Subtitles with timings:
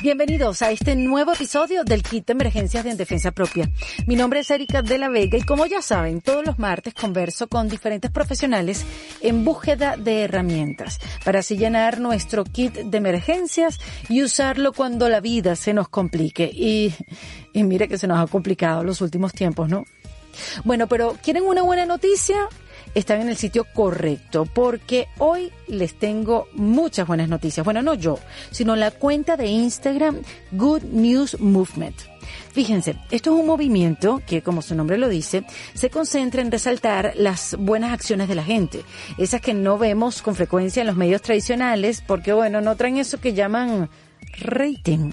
[0.00, 3.68] Bienvenidos a este nuevo episodio del Kit de Emergencias de en Defensa Propia.
[4.06, 7.48] Mi nombre es Erika de la Vega y como ya saben, todos los martes converso
[7.48, 8.84] con diferentes profesionales
[9.20, 15.18] en búsqueda de herramientas para así llenar nuestro kit de emergencias y usarlo cuando la
[15.18, 16.44] vida se nos complique.
[16.44, 16.94] Y,
[17.52, 19.84] y mire que se nos ha complicado los últimos tiempos, ¿no?
[20.62, 22.48] Bueno, pero ¿quieren una buena noticia?
[22.94, 27.64] Están en el sitio correcto porque hoy les tengo muchas buenas noticias.
[27.64, 28.18] Bueno, no yo,
[28.50, 30.18] sino la cuenta de Instagram
[30.52, 31.96] Good News Movement.
[32.52, 37.12] Fíjense, esto es un movimiento que, como su nombre lo dice, se concentra en resaltar
[37.16, 38.82] las buenas acciones de la gente,
[39.16, 43.20] esas que no vemos con frecuencia en los medios tradicionales, porque bueno, no traen eso
[43.20, 43.88] que llaman
[44.40, 45.12] rating,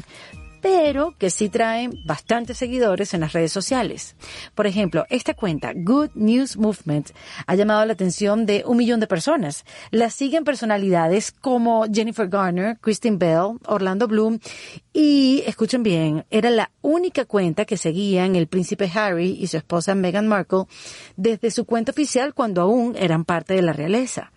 [0.66, 4.16] pero que sí traen bastantes seguidores en las redes sociales.
[4.56, 7.12] Por ejemplo, esta cuenta, Good News Movement,
[7.46, 9.64] ha llamado la atención de un millón de personas.
[9.92, 14.40] La siguen personalidades como Jennifer Garner, Kristen Bell, Orlando Bloom
[14.92, 19.94] y, escuchen bien, era la única cuenta que seguían el príncipe Harry y su esposa
[19.94, 20.64] Meghan Markle
[21.16, 24.32] desde su cuenta oficial cuando aún eran parte de la realeza.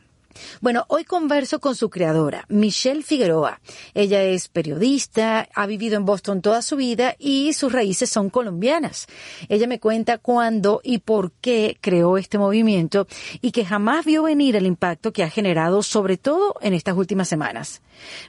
[0.61, 3.61] Bueno, hoy converso con su creadora, Michelle Figueroa.
[3.94, 9.06] Ella es periodista, ha vivido en Boston toda su vida y sus raíces son colombianas.
[9.48, 13.06] Ella me cuenta cuándo y por qué creó este movimiento
[13.41, 17.28] y que jamás vio venir el impacto que ha generado, sobre todo en estas últimas
[17.28, 17.83] semanas.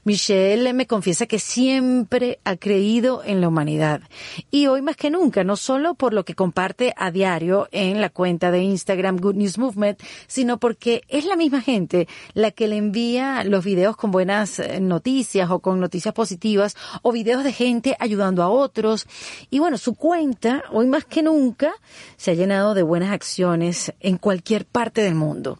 [0.03, 4.01] Michelle me confiesa que siempre ha creído en la humanidad
[4.49, 8.09] y hoy más que nunca, no solo por lo que comparte a diario en la
[8.09, 11.98] cuenta de Instagram Good News Movement, sino porque es la misma gente
[12.33, 17.11] la que le envía los videos con buenas eh, noticias o con noticias positivas o
[17.11, 19.07] videos de gente ayudando a otros.
[19.49, 21.73] Y bueno, su cuenta hoy más que nunca
[22.17, 25.59] se ha llenado de buenas acciones en cualquier parte del mundo.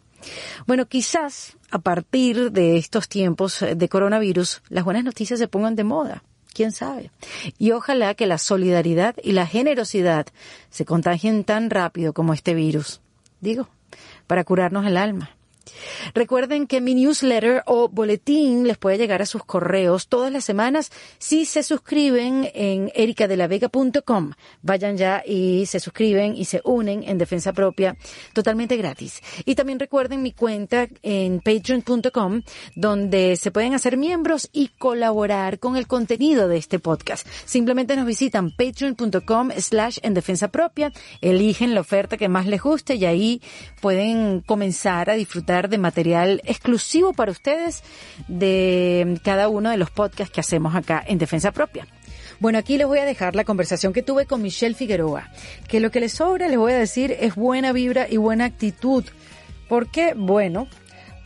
[0.66, 5.84] Bueno, quizás a partir de estos tiempos de coronavirus, las buenas noticias se pongan de
[5.84, 6.22] moda.
[6.52, 7.10] ¿Quién sabe?
[7.58, 10.26] Y ojalá que la solidaridad y la generosidad
[10.68, 13.00] se contagien tan rápido como este virus.
[13.40, 13.68] Digo,
[14.26, 15.30] para curarnos el alma.
[16.14, 20.90] Recuerden que mi newsletter o boletín les puede llegar a sus correos todas las semanas
[21.18, 24.32] si se suscriben en ericadelavega.com.
[24.62, 27.96] Vayan ya y se suscriben y se unen en defensa propia
[28.32, 29.20] totalmente gratis.
[29.44, 32.42] Y también recuerden mi cuenta en patreon.com
[32.74, 37.26] donde se pueden hacer miembros y colaborar con el contenido de este podcast.
[37.44, 42.94] Simplemente nos visitan patreon.com slash en defensa propia, eligen la oferta que más les guste
[42.94, 43.42] y ahí
[43.80, 47.82] pueden comenzar a disfrutar de material exclusivo para ustedes
[48.28, 51.86] de cada uno de los podcasts que hacemos acá en Defensa Propia.
[52.40, 55.30] Bueno, aquí les voy a dejar la conversación que tuve con Michelle Figueroa,
[55.68, 59.04] que lo que les sobra, les voy a decir, es buena vibra y buena actitud.
[59.68, 60.14] ¿Por qué?
[60.16, 60.66] Bueno,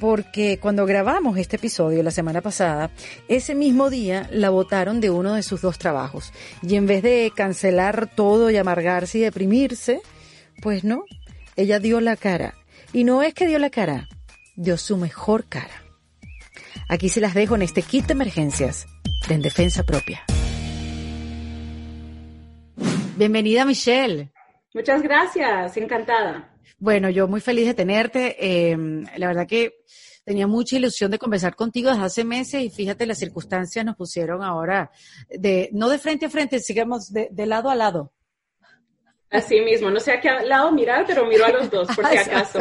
[0.00, 2.91] porque cuando grabamos este episodio la semana pasada,
[3.28, 6.33] ese mismo día la votaron de uno de sus dos trabajos.
[6.62, 10.03] Y en vez de cancelar todo y amargarse y deprimirse,
[10.61, 11.05] pues no,
[11.56, 12.55] ella dio la cara.
[12.93, 14.09] Y no es que dio la cara,
[14.57, 15.83] dio su mejor cara.
[16.89, 18.87] Aquí se las dejo en este kit de emergencias
[19.29, 20.23] de En Defensa Propia.
[23.17, 24.33] Bienvenida Michelle.
[24.75, 26.51] Muchas gracias, encantada.
[26.79, 28.37] Bueno, yo muy feliz de tenerte.
[28.39, 28.77] Eh,
[29.17, 29.73] la verdad que
[30.25, 34.43] tenía mucha ilusión de conversar contigo desde hace meses y fíjate, las circunstancias nos pusieron
[34.43, 34.91] ahora
[35.29, 38.13] de, no de frente a frente, sigamos de, de lado a lado.
[39.34, 42.17] Así mismo, no sé a qué lado mirar, pero miro a los dos, por si
[42.19, 42.61] acaso.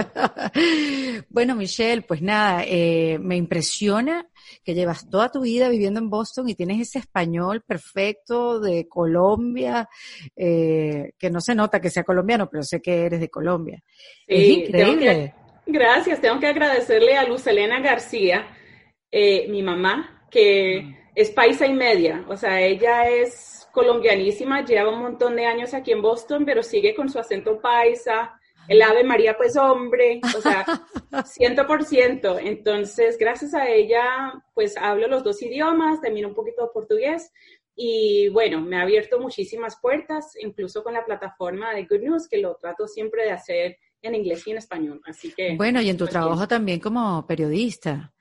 [1.29, 4.27] bueno, Michelle, pues nada, eh, me impresiona
[4.63, 9.87] que llevas toda tu vida viviendo en Boston y tienes ese español perfecto de Colombia,
[10.35, 13.83] eh, que no se nota que sea colombiano, pero sé que eres de Colombia.
[14.25, 15.35] es increíble.
[15.67, 18.47] gracias, tengo que agradecerle a Luz Elena García,
[19.11, 20.95] eh, mi mamá, que mm.
[21.13, 25.91] es paisa y media, o sea, ella es colombianísima, lleva un montón de años aquí
[25.91, 30.63] en Boston, pero sigue con su acento paisa, el Ave María, pues hombre, o sea,
[31.25, 32.37] ciento por ciento.
[32.37, 37.31] Entonces, gracias a ella, pues hablo los dos idiomas, también un poquito de portugués.
[37.75, 42.37] Y bueno, me ha abierto muchísimas puertas, incluso con la plataforma de Good News, que
[42.37, 45.01] lo trato siempre de hacer en inglés y en español.
[45.05, 45.55] Así que.
[45.57, 48.13] Bueno, y en tu trabajo también como periodista,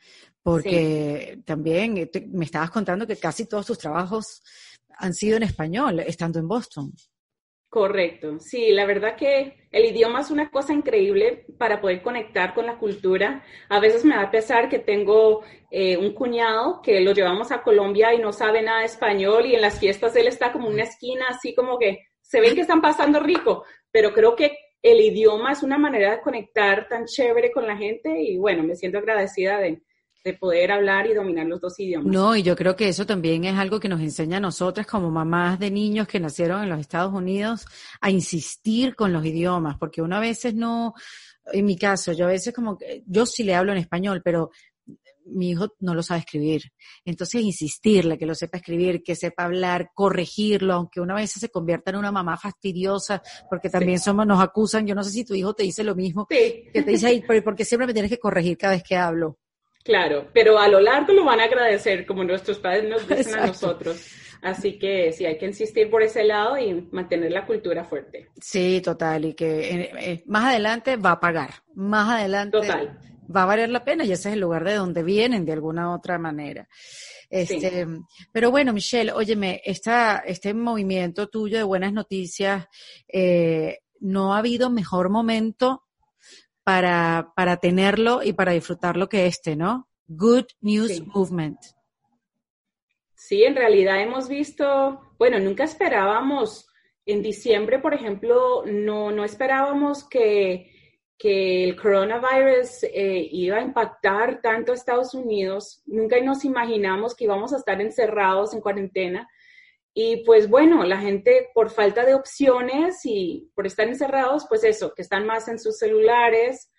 [0.43, 4.43] porque también eh, me estabas contando que casi todos tus trabajos
[4.99, 6.93] han sido en español, estando en Boston.
[7.73, 12.67] Correcto, sí, la verdad que el idioma es una cosa increíble para poder conectar con
[12.67, 13.43] la cultura.
[13.71, 18.13] A veces me da pesar que tengo eh, un cuñado que lo llevamos a Colombia
[18.13, 21.55] y no sabe nada español y en las fiestas él está como una esquina así
[21.55, 25.79] como que se ven que están pasando rico, pero creo que el idioma es una
[25.79, 29.81] manera de conectar tan chévere con la gente y bueno, me siento agradecida de,
[30.25, 32.13] de poder hablar y dominar los dos idiomas.
[32.13, 35.11] No, y yo creo que eso también es algo que nos enseña a nosotras como
[35.11, 37.67] mamás de niños que nacieron en los Estados Unidos
[38.01, 40.95] a insistir con los idiomas, porque uno a veces no,
[41.53, 44.51] en mi caso, yo a veces como que, yo sí le hablo en español, pero
[45.25, 46.63] mi hijo no lo sabe escribir.
[47.05, 51.91] Entonces, insistirle que lo sepa escribir, que sepa hablar, corregirlo, aunque una vez se convierta
[51.91, 55.55] en una mamá fastidiosa, porque también somos, nos acusan, yo no sé si tu hijo
[55.55, 58.75] te dice lo mismo, que te dice, ay, porque siempre me tienes que corregir cada
[58.75, 59.39] vez que hablo.
[59.85, 63.47] Claro, pero a lo largo lo van a agradecer, como nuestros padres nos dicen a
[63.47, 64.07] nosotros.
[64.43, 68.29] Así que sí, hay que insistir por ese lado y mantener la cultura fuerte.
[68.41, 72.59] Sí, total, y que eh, eh, más adelante va a pagar, más adelante
[73.35, 75.95] va a valer la pena y ese es el lugar de donde vienen de alguna
[75.95, 76.69] otra manera.
[77.31, 77.87] Este,
[78.31, 82.67] Pero bueno, Michelle, óyeme, esta, este movimiento tuyo de buenas noticias,
[83.09, 85.82] eh, no ha habido mejor momento
[86.65, 89.89] para, para tenerlo y para disfrutarlo que este, ¿no?
[90.07, 91.59] Good News Movement.
[93.15, 96.69] Sí, en realidad hemos visto, bueno, nunca esperábamos,
[97.07, 100.71] en diciembre, por ejemplo, no, no esperábamos que,
[101.19, 105.83] que el coronavirus eh, iba a impactar tanto a Estados Unidos.
[105.87, 109.29] Nunca nos imaginamos que íbamos a estar encerrados en cuarentena.
[109.95, 114.95] Y pues bueno, la gente por falta de opciones y por estar encerrados, pues eso,
[114.95, 116.71] que están más en sus celulares,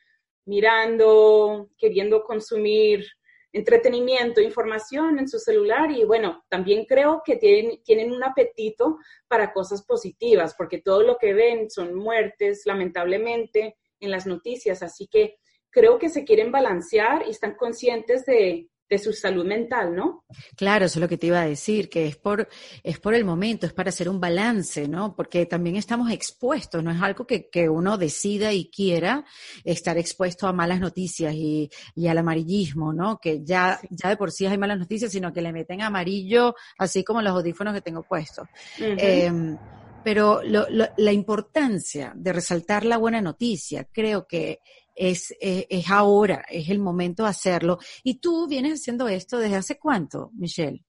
[0.46, 3.06] mirando, queriendo consumir
[3.52, 5.92] entretenimiento, información en su celular.
[5.92, 11.18] Y bueno, también creo que tienen, tienen un apetito para cosas positivas, porque todo lo
[11.18, 15.38] que ven son muertes, lamentablemente, en las noticias, así que
[15.70, 20.26] creo que se quieren balancear y están conscientes de, de su salud mental, ¿no?
[20.56, 22.48] Claro, eso es lo que te iba a decir, que es por,
[22.84, 25.16] es por el momento, es para hacer un balance, ¿no?
[25.16, 29.26] Porque también estamos expuestos, no es algo que, que uno decida y quiera
[29.64, 33.18] estar expuesto a malas noticias y, y al amarillismo, ¿no?
[33.18, 37.04] Que ya, ya de por sí hay malas noticias, sino que le meten amarillo, así
[37.04, 38.48] como los audífonos que tengo puestos.
[38.80, 39.58] Em,
[40.04, 44.60] pero lo, la importancia de resaltar la buena noticia, creo que
[44.96, 47.80] es, es ahora, es el momento de hacerlo.
[48.04, 50.84] ¿Y tú vienes haciendo esto desde hace cuánto, Michelle?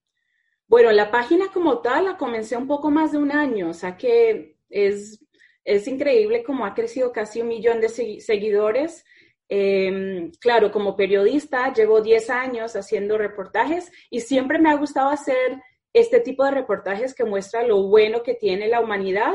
[0.67, 3.97] Bueno, la página como tal la comencé un poco más de un año, o sea
[3.97, 5.25] que es,
[5.65, 9.05] es increíble cómo ha crecido casi un millón de seguidores.
[9.49, 15.61] Em, claro, como periodista llevo 10 años haciendo reportajes y siempre me ha gustado hacer
[15.93, 19.35] este tipo de reportajes que muestra lo bueno que tiene la humanidad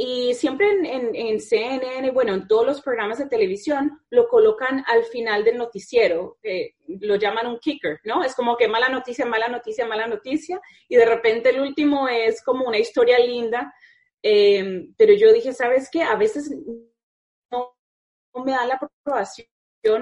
[0.00, 5.02] y siempre en, en, CNN, bueno, en todos los programas de televisión, lo colocan al
[5.02, 6.38] final del noticiero,
[6.86, 8.22] lo llaman un kicker, ¿no?
[8.22, 12.44] Es como que mala noticia, mala noticia, mala noticia, y de repente el último es
[12.44, 13.74] como una historia linda,
[14.22, 16.04] eh, pero yo dije, ¿sabes qué?
[16.04, 16.48] A veces
[17.50, 17.74] no,
[18.44, 19.48] me da la aprobación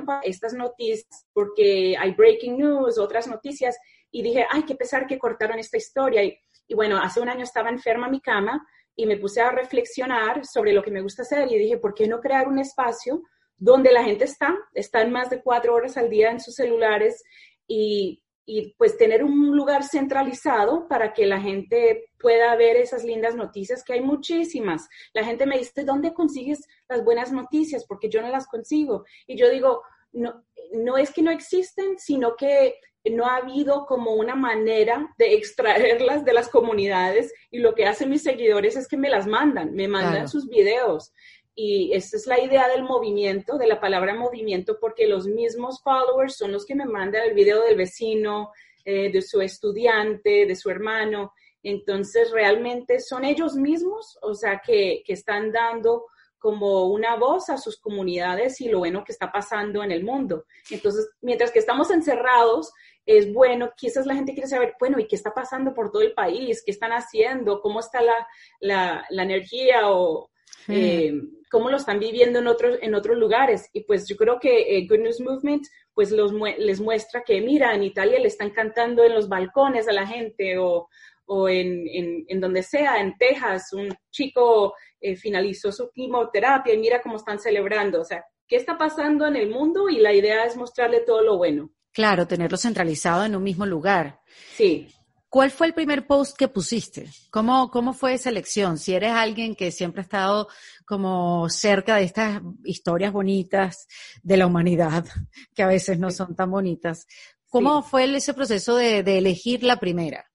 [0.04, 3.78] para estas noticias, porque hay breaking news, otras noticias,
[4.10, 6.38] y dije, ay, qué pesar que cortaron esta historia, y,
[6.68, 8.62] y bueno, hace un año estaba enferma en mi cama,
[8.96, 12.08] y me puse a reflexionar sobre lo que me gusta hacer y dije, ¿por qué
[12.08, 13.22] no crear un espacio
[13.58, 17.22] donde la gente está, están más de cuatro horas al día en sus celulares
[17.68, 23.34] y, y pues tener un lugar centralizado para que la gente pueda ver esas lindas
[23.34, 24.88] noticias, que hay muchísimas.
[25.12, 27.84] La gente me dice, ¿dónde consigues las buenas noticias?
[27.86, 29.04] Porque yo no las consigo.
[29.26, 29.82] Y yo digo,
[30.12, 32.76] no, no es que no existen, sino que
[33.10, 38.10] no ha habido como una manera de extraerlas de las comunidades y lo que hacen
[38.10, 41.12] mis seguidores es que me las mandan, me mandan sus videos.
[41.54, 46.36] Y esa es la idea del movimiento, de la palabra movimiento, porque los mismos followers
[46.36, 48.50] son los que me mandan el video del vecino,
[48.84, 51.32] eh, de su estudiante, de su hermano.
[51.62, 56.04] Entonces, realmente son ellos mismos, o sea, que, que están dando
[56.38, 60.44] como una voz a sus comunidades y lo bueno que está pasando en el mundo.
[60.70, 62.72] Entonces, mientras que estamos encerrados,
[63.06, 66.12] es bueno, quizás la gente quiere saber, bueno, ¿y qué está pasando por todo el
[66.12, 66.62] país?
[66.64, 67.60] ¿Qué están haciendo?
[67.60, 68.26] ¿Cómo está la,
[68.60, 70.28] la, la energía o
[70.68, 71.14] eh,
[71.48, 73.70] cómo lo están viviendo en otros, en otros lugares?
[73.72, 77.74] Y pues yo creo que eh, Good News Movement pues los, les muestra que, mira,
[77.74, 80.88] en Italia le están cantando en los balcones a la gente o,
[81.26, 86.78] o en, en, en, donde sea, en Texas, un chico eh, finalizó su quimioterapia y
[86.78, 88.00] mira cómo están celebrando.
[88.00, 89.88] O sea, ¿qué está pasando en el mundo?
[89.88, 91.70] Y la idea es mostrarle todo lo bueno.
[91.96, 94.20] Claro, tenerlo centralizado en un mismo lugar.
[94.54, 94.86] Sí.
[95.30, 97.06] ¿Cuál fue el primer post que pusiste?
[97.30, 98.76] ¿Cómo, cómo fue esa elección?
[98.76, 100.48] Si eres alguien que siempre ha estado
[100.84, 103.88] como cerca de estas historias bonitas
[104.22, 105.06] de la humanidad,
[105.54, 107.06] que a veces no son tan bonitas,
[107.48, 110.30] ¿cómo fue ese proceso de, elegir la primera?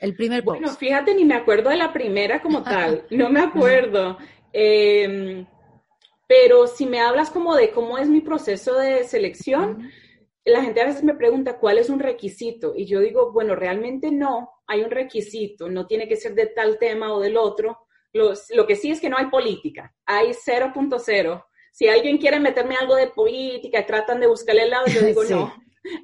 [0.00, 0.58] El primer post.
[0.58, 4.18] Bueno, fíjate, ni me acuerdo de la primera como tal, no me acuerdo.
[4.52, 5.46] Em,
[6.26, 9.92] pero si me hablas como de cómo es mi proceso de selección,
[10.44, 14.10] la gente a veces me pregunta cuál es un requisito y yo digo, bueno, realmente
[14.10, 17.86] no hay un requisito, no tiene que ser de tal tema o del otro.
[18.12, 21.44] lo que sí es que no hay política, hay 0.0.
[21.72, 25.54] Si alguien quiere meterme algo de política tratan de buscarle el lado, yo digo no.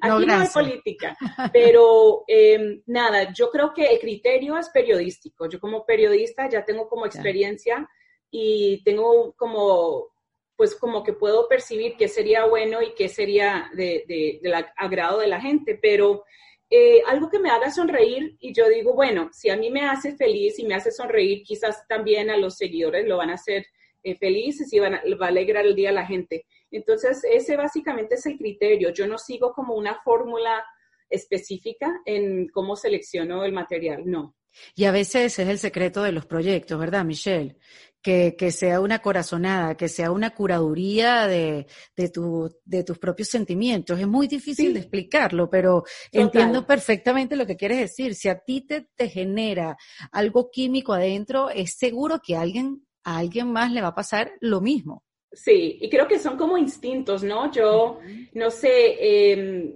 [0.01, 1.15] Aquí no, hay política,
[1.53, 5.47] pero em, nada, yo creo que el criterio es periodístico.
[5.49, 7.87] Yo como periodista ya tengo como experiencia
[8.31, 10.14] y tengo como
[10.55, 15.27] pues como que puedo percibir qué sería bueno y qué sería de, del agrado de
[15.27, 16.23] la gente, pero
[16.69, 20.15] eh, algo que me haga sonreír y yo digo, bueno, si a mí me hace
[20.15, 23.65] feliz y me hace sonreír, quizás también a los seguidores lo van a hacer
[24.03, 26.45] eh, felices y van va a alegrar el día a la gente.
[26.71, 28.89] Entonces, ese básicamente es el criterio.
[28.89, 30.65] Yo no sigo como una fórmula
[31.09, 34.35] específica en cómo selecciono el material, no.
[34.75, 37.57] Y a veces es el secreto de los proyectos, ¿verdad, Michelle?
[38.05, 43.99] que, sea una corazonada, que sea una curaduría de, de, tu, de tus propios sentimientos.
[43.99, 48.13] Es muy difícil de explicarlo, pero entiendo perfectamente lo que quieres decir.
[48.13, 49.75] Si a ti te, te genera
[50.11, 54.33] algo químico adentro, es seguro que a alguien, a alguien más le va a pasar
[54.39, 55.03] lo mismo.
[55.31, 57.51] Sí, y creo que son como instintos, ¿no?
[57.51, 57.99] Yo,
[58.33, 59.73] no sé, em,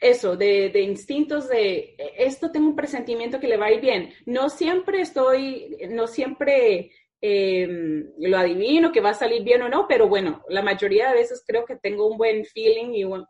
[0.00, 4.14] eso, de, de, instintos de esto tengo un presentimiento que le va a ir bien.
[4.26, 6.90] No siempre estoy, no siempre
[7.22, 11.16] Em, lo adivino que va a salir bien o no, pero bueno, la mayoría de
[11.16, 13.26] veces creo que tengo un buen feeling y un,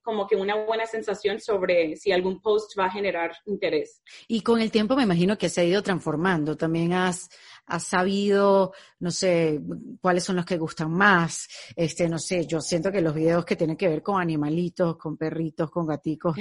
[0.00, 4.02] como que una buena sensación sobre si algún post va a generar interés.
[4.26, 6.56] Y con el tiempo me imagino que se ha ido transformando.
[6.56, 7.28] También has,
[7.68, 9.60] has sabido, no sé,
[10.00, 11.48] cuáles son los que gustan más.
[11.76, 15.16] Este, no sé, yo siento que los videos que tienen que ver con animalitos, con
[15.16, 16.36] perritos, con gaticos,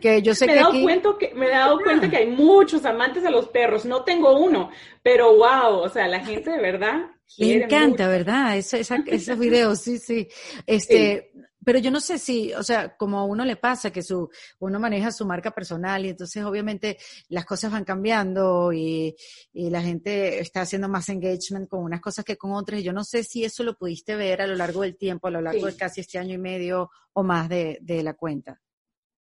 [0.00, 2.30] que yo sé me que, he dado cuenta que me he dado cuenta que hay
[2.30, 3.84] muchos amantes de los perros.
[3.84, 4.70] No tengo uno,
[5.02, 8.56] pero wow, o sea, la gente de verdad me encanta, ¿verdad?
[8.56, 8.88] esos
[9.38, 10.28] videos, sí, sí.
[10.66, 11.32] Este,
[11.64, 14.28] pero yo no sé si, o sea, como a uno le pasa que su,
[14.58, 19.14] uno maneja su marca personal y entonces obviamente las cosas van cambiando y,
[19.52, 22.82] y la gente está haciendo más engagement con unas cosas que con otras.
[22.82, 25.40] yo no sé si eso lo pudiste ver a lo largo del tiempo, a lo
[25.40, 28.60] largo de casi este año y medio o más de, de la cuenta.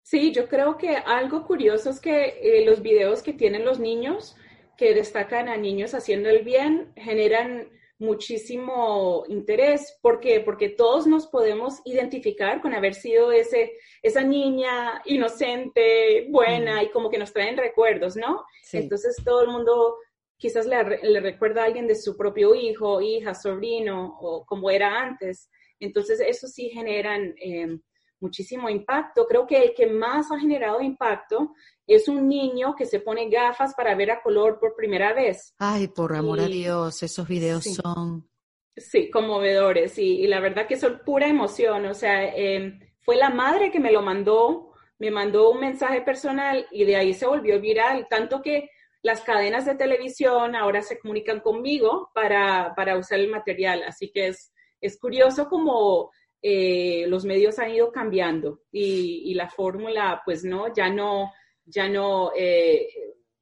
[0.04, 4.36] Sí, yo creo que algo curioso es que eh, los videos que tienen los niños,
[4.78, 9.98] que destacan a niños haciendo el bien, generan muchísimo interés.
[10.02, 10.42] ¿Por qué?
[10.42, 17.10] Porque todos nos podemos identificar con haber sido ese, esa niña inocente, buena y como
[17.10, 18.46] que nos traen recuerdos, ¿no?
[18.74, 19.98] Entonces todo el mundo
[20.38, 25.50] quizás le, recuerda a alguien de su propio hijo, hija, sobrino o como era antes.
[25.80, 27.80] Entonces eso sí generan eh,
[28.26, 29.26] muchísimo impacto.
[29.28, 31.54] Creo que el que más ha generado impacto
[31.86, 35.54] es un niño que se pone gafas para ver a color por primera vez.
[35.60, 38.28] Ay, por amor a Dios, esos videos son...
[38.76, 41.86] Sí, conmovedores y, la verdad que son pura emoción.
[41.86, 46.66] O sea, em, fue la madre que me lo mandó, me mandó un mensaje personal
[46.72, 48.70] y de ahí se volvió viral, tanto que
[49.02, 53.84] las cadenas de televisión ahora se comunican conmigo para, para usar el material.
[53.84, 54.52] Así que es,
[54.82, 56.12] es curioso como
[56.42, 61.32] eh, los medios han ido cambiando y, y la fórmula, pues no, ya no
[61.66, 62.88] ya no, eh,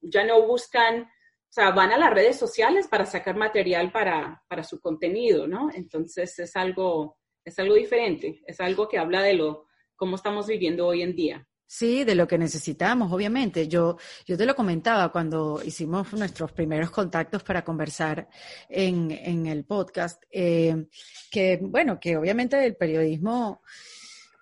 [0.01, 1.07] ya no buscan, o
[1.49, 5.69] sea, van a las redes sociales para sacar material para, para su contenido, ¿no?
[5.73, 10.87] Entonces es algo, es algo diferente, es algo que habla de lo, cómo estamos viviendo
[10.87, 11.47] hoy en día.
[11.65, 13.67] Sí, de lo que necesitamos, obviamente.
[13.67, 18.27] Yo, yo te lo comentaba cuando hicimos nuestros primeros contactos para conversar
[18.69, 20.87] en, en el podcast, eh,
[21.31, 23.61] que bueno, que obviamente el periodismo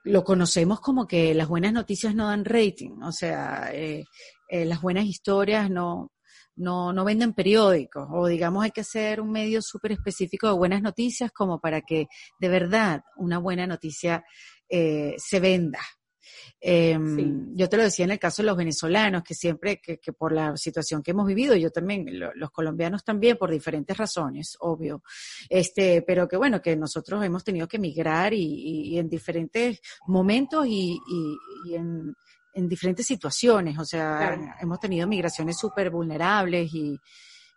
[0.04, 4.06] lo conocemos como que las buenas noticias no dan rating, o sea, eh,
[4.50, 6.12] eh, las buenas historias no,
[6.56, 10.82] no, no venden periódicos, o digamos hay que hacer un medio súper específico de buenas
[10.82, 12.08] noticias como para que
[12.40, 14.24] de verdad una buena noticia
[14.68, 15.82] eh, se venda,
[16.60, 20.32] Em, yo te lo decía en el caso de los venezolanos, que siempre, que, por
[20.32, 25.04] la situación que hemos vivido, yo también, los colombianos también, por diferentes razones, obvio,
[25.50, 31.00] este, pero que bueno, que nosotros hemos tenido que emigrar y, en diferentes momentos y,
[31.74, 32.16] en,
[32.68, 37.00] diferentes situaciones, o sea, hemos tenido migraciones súper vulnerables y,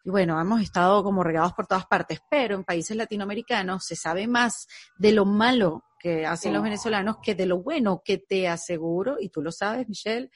[0.05, 4.27] y bueno, hemos estado como regados por todas partes, pero en países latinoamericanos se sabe
[4.27, 4.69] más
[4.99, 9.31] de lo malo que hacen los venezolanos que de lo bueno que te aseguro, y
[9.31, 10.31] tú lo sabes, Michelle,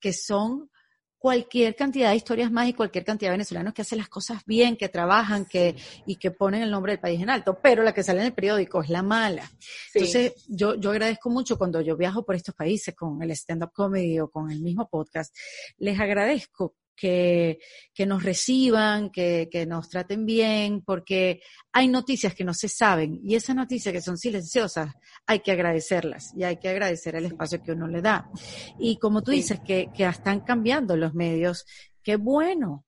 [0.00, 0.70] que son
[1.18, 4.78] cualquier cantidad de historias más y cualquier cantidad de venezolanos que hacen las cosas bien,
[4.78, 8.02] que trabajan, que, y que ponen el nombre del país en alto, pero la que
[8.02, 9.50] sale en el periódico es la mala.
[9.92, 14.18] Entonces, yo, yo agradezco mucho cuando yo viajo por estos países con el stand-up comedy
[14.18, 15.36] o con el mismo podcast,
[15.76, 17.58] les agradezco que,
[17.94, 21.40] que nos reciban, que, que nos traten bien, porque
[21.72, 24.92] hay noticias que no se saben y esas noticias que son silenciosas
[25.26, 28.30] hay que agradecerlas y hay que agradecer el espacio que uno le da.
[28.78, 31.64] Y como tú dices, que, que están cambiando los medios,
[32.02, 32.84] qué bueno,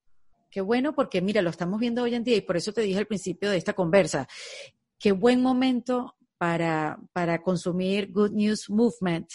[0.51, 2.99] qué bueno porque mira, lo estamos viendo hoy en día y por eso te dije
[2.99, 4.29] al principio de esta conversa,
[4.99, 9.29] qué buen momento para, para consumir Good News Movement,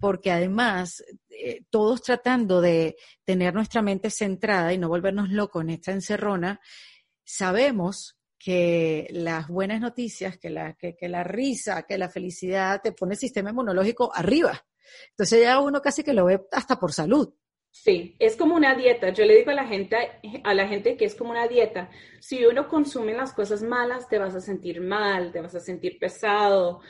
[0.00, 5.70] porque además eh, todos tratando de tener nuestra mente centrada y no volvernos locos en
[5.70, 6.60] esta encerrona,
[7.22, 12.90] sabemos que las buenas noticias, que la, que, que la risa, que la felicidad te
[12.90, 14.60] pone el sistema inmunológico arriba.
[15.10, 17.32] Entonces ya uno casi que lo ve hasta por salud.
[17.70, 19.10] Sí, es como una dieta.
[19.10, 19.96] Yo le digo a la gente,
[20.42, 21.90] a la gente que es como una dieta.
[22.20, 25.98] Si uno consume las cosas malas, te vas a sentir mal, te vas a sentir
[25.98, 26.80] pesado,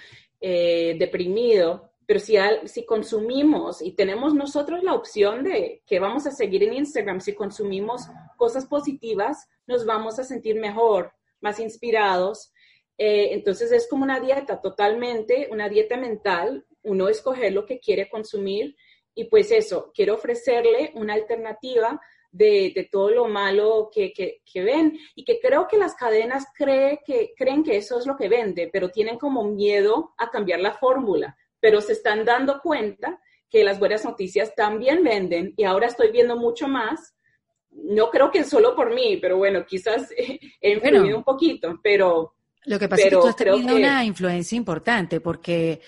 [0.41, 1.91] eh, deprimido.
[2.07, 6.73] Pero si, si consumimos y tenemos nosotros la opción de que vamos a seguir en
[6.73, 8.07] Instagram, si consumimos
[8.37, 12.53] cosas positivas, nos vamos a sentir mejor, más inspirados.
[12.97, 16.65] Eh, entonces es como una dieta totalmente, una dieta mental.
[16.83, 18.75] Uno escoger lo que quiere consumir
[19.19, 24.13] y pues eso, quiero ofrecerle una alternativa de, todo lo malo que,
[24.55, 28.29] ven y que creo que las cadenas cree que, creen que eso es lo que
[28.29, 33.21] vende, pero tienen como miedo a cambiar la fórmula, pero se están dando cuenta
[33.51, 37.17] que las buenas noticias también venden y ahora estoy viendo mucho más.
[37.73, 40.13] No creo que solo por mí, pero bueno, quizás
[40.61, 42.35] he influido un poquito, pero...
[42.67, 45.81] Lo que pasa es que tú has tenido una influencia importante porque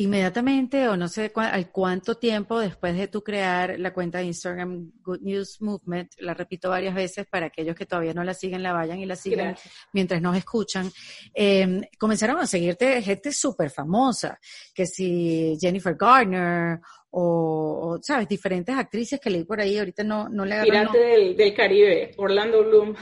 [0.00, 4.92] Inmediatamente, o no sé al cuánto tiempo después de tu crear la cuenta de Instagram
[5.02, 8.72] Good News Movement, la repito varias veces para aquellos que todavía no la siguen, la
[8.72, 9.54] vayan y la sigan
[9.92, 10.90] mientras nos escuchan,
[11.34, 14.38] eh, comenzaron a seguirte gente súper famosa,
[14.74, 16.80] que si Jennifer Garner
[17.12, 18.28] o, ¿sabes?
[18.28, 20.70] Diferentes actrices que leí por ahí, ahorita no, no le agarro.
[20.70, 22.94] Pirate del, del, Caribe, Orlando Bloom.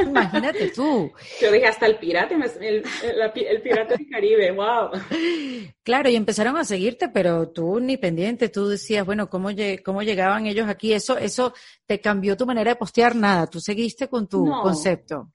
[0.00, 1.12] Imagínate tú.
[1.40, 4.90] Yo dije, hasta el pirate, el, el, pirate del Caribe, wow.
[5.84, 9.50] Claro, y empezaron a seguirte, pero tú ni pendiente, tú decías, bueno, ¿cómo,
[9.84, 10.92] cómo llegaban ellos aquí?
[10.92, 11.54] Eso, eso
[11.86, 15.30] te cambió tu manera de postear nada, tú seguiste con tu concepto.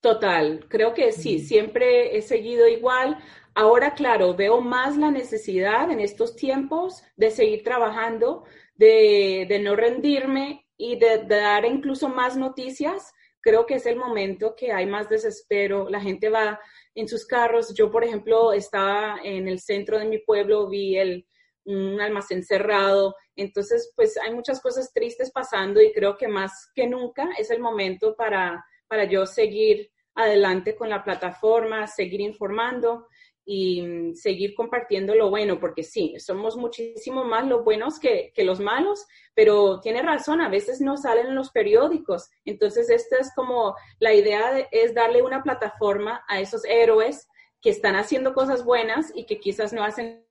[0.00, 3.18] Total, creo que sí, siempre he seguido igual.
[3.60, 8.44] Ahora, claro, veo más la necesidad en estos tiempos de seguir trabajando,
[8.74, 13.12] de, no rendirme y de, dar incluso más noticias.
[13.42, 15.90] Creo que es el momento que hay más desespero.
[15.90, 16.58] La gente va
[16.94, 17.74] en sus carros.
[17.74, 21.26] Yo, por ejemplo, estaba en el centro de mi pueblo, vi el,
[21.66, 23.14] un almacén cerrado.
[23.36, 27.60] Entonces, pues hay muchas cosas tristes pasando y creo que más que nunca es el
[27.60, 33.06] momento para, para yo seguir adelante con la plataforma, seguir informando
[33.44, 38.60] y mm, seguir compartiendo lo bueno, porque sí, somos muchísimo más los buenos que, los
[38.60, 42.30] malos, pero tiene razón, a veces no salen en los periódicos.
[42.44, 47.28] Entonces, esta es como la idea de, es darle una plataforma a esos héroes
[47.60, 50.26] que están haciendo cosas buenas y que quizás no hacen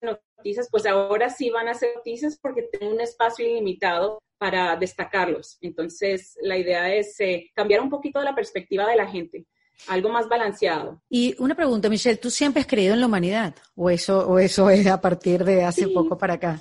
[0.00, 5.58] noticias, pues ahora sí van a hacer noticias porque tienen un espacio ilimitado para destacarlos.
[5.60, 9.46] Entonces, la idea es eh, cambiar un poquito la perspectiva de la gente
[9.88, 11.02] algo más balanceado.
[11.08, 14.70] Y una pregunta, Michelle, ¿tú siempre has creído en la humanidad o eso, o eso
[14.70, 16.60] es a partir de hace poco para acá?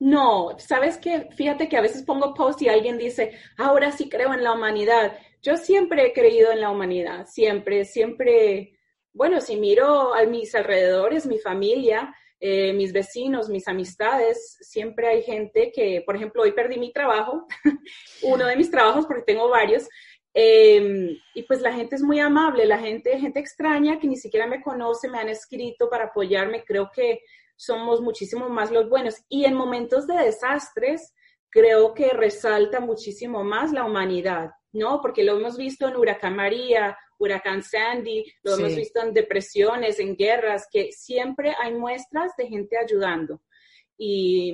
[0.00, 4.34] No, sabes que fíjate que a veces pongo post y alguien dice, ahora sí creo
[4.34, 5.16] en la humanidad.
[5.40, 8.78] Yo siempre he creído en la humanidad, siempre, siempre,
[9.12, 15.22] bueno, si miro a mis alrededores, mi familia, eh, mis vecinos, mis amistades, siempre hay
[15.22, 17.46] gente que, por ejemplo, hoy perdí mi trabajo,
[18.22, 19.88] uno de mis trabajos porque tengo varios,
[20.36, 24.48] Em, y pues la gente es muy amable, la gente, gente extraña que ni siquiera
[24.48, 27.20] me conoce, me han escrito para apoyarme, creo que
[27.54, 29.14] somos muchísimo más los buenos.
[29.28, 31.14] Y en momentos de desastres,
[31.48, 35.00] creo que resalta muchísimo más la humanidad, ¿no?
[35.00, 40.16] Porque lo hemos visto en Huracán María, Huracán Sandy, lo hemos visto en depresiones, en
[40.16, 43.40] guerras, que siempre hay muestras de gente ayudando.
[43.96, 44.52] Y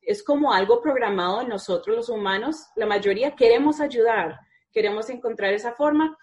[0.00, 4.38] es como algo programado en nosotros los humanos, la mayoría queremos ayudar
[4.72, 6.16] queremos encontrar esa forma.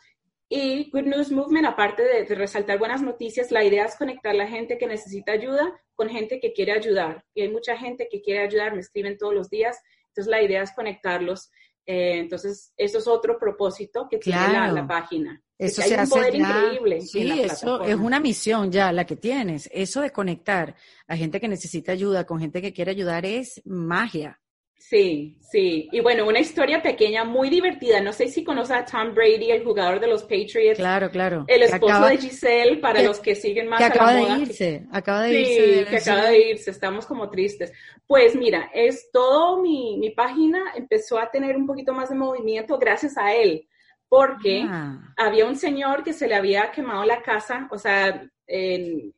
[0.47, 4.47] Y Good News Movement, aparte de, resaltar buenas noticias, la idea es conectar a la
[4.47, 7.25] gente que necesita ayuda con gente que quiere ayudar.
[7.34, 9.77] Y hay mucha gente que quiere ayudar, me escriben todos los días.
[10.10, 11.49] Entonces, la idea es conectarlos.
[11.88, 15.41] Eh, entonces, eso es otro propósito que tiene la, página.
[15.58, 17.01] Eso se hace poder increíble.
[17.01, 19.69] Sí, eso es una misión ya la que tienes.
[19.71, 20.75] Eso de conectar
[21.08, 24.39] a gente que necesita ayuda con gente que quiere ayudar es magia.
[24.77, 25.89] Sí, sí.
[25.91, 28.01] Y bueno, una historia pequeña, muy divertida.
[28.01, 30.77] No sé si conoce a Tom Brady, el jugador de los Patriots.
[30.77, 31.43] Claro, claro.
[31.47, 34.35] El esposo de Giselle, para los que siguen más que acaba a la moda.
[34.35, 35.85] de irse, acaba de sí, irse.
[35.89, 36.69] que acaba de irse.
[36.71, 37.73] Estamos como tristes.
[38.05, 42.77] Pues mira, es todo mi, mi página empezó a tener un poquito más de movimiento
[42.77, 43.67] gracias a él.
[44.07, 45.13] Porque Ah.
[45.17, 49.11] había un señor que se le había quemado la casa, o sea, en,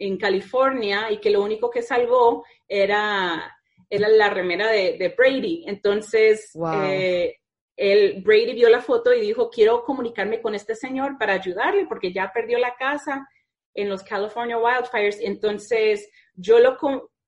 [0.00, 3.56] en California, y que lo único que salvó era,
[3.90, 5.64] era la remera de, de Brady.
[5.66, 6.72] Entonces, Wow.
[6.84, 7.36] eh,
[7.76, 12.12] el Brady vio la foto y dijo, quiero comunicarme con este señor para ayudarle, porque
[12.12, 13.26] ya perdió la casa
[13.74, 15.18] en los California wildfires.
[15.20, 16.76] Entonces, yo lo,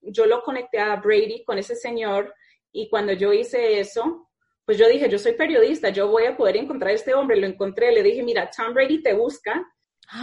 [0.01, 2.33] yo lo conecté a Brady con ese señor,
[2.70, 4.31] y cuando yo hice eso,
[4.64, 7.37] pues yo dije, yo soy periodista, yo voy a poder encontrar a este hombre.
[7.37, 9.66] Lo encontré, le dije, mira, Tom Brady te busca.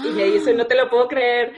[0.06, 1.54] Y me dice, no te lo puedo creer.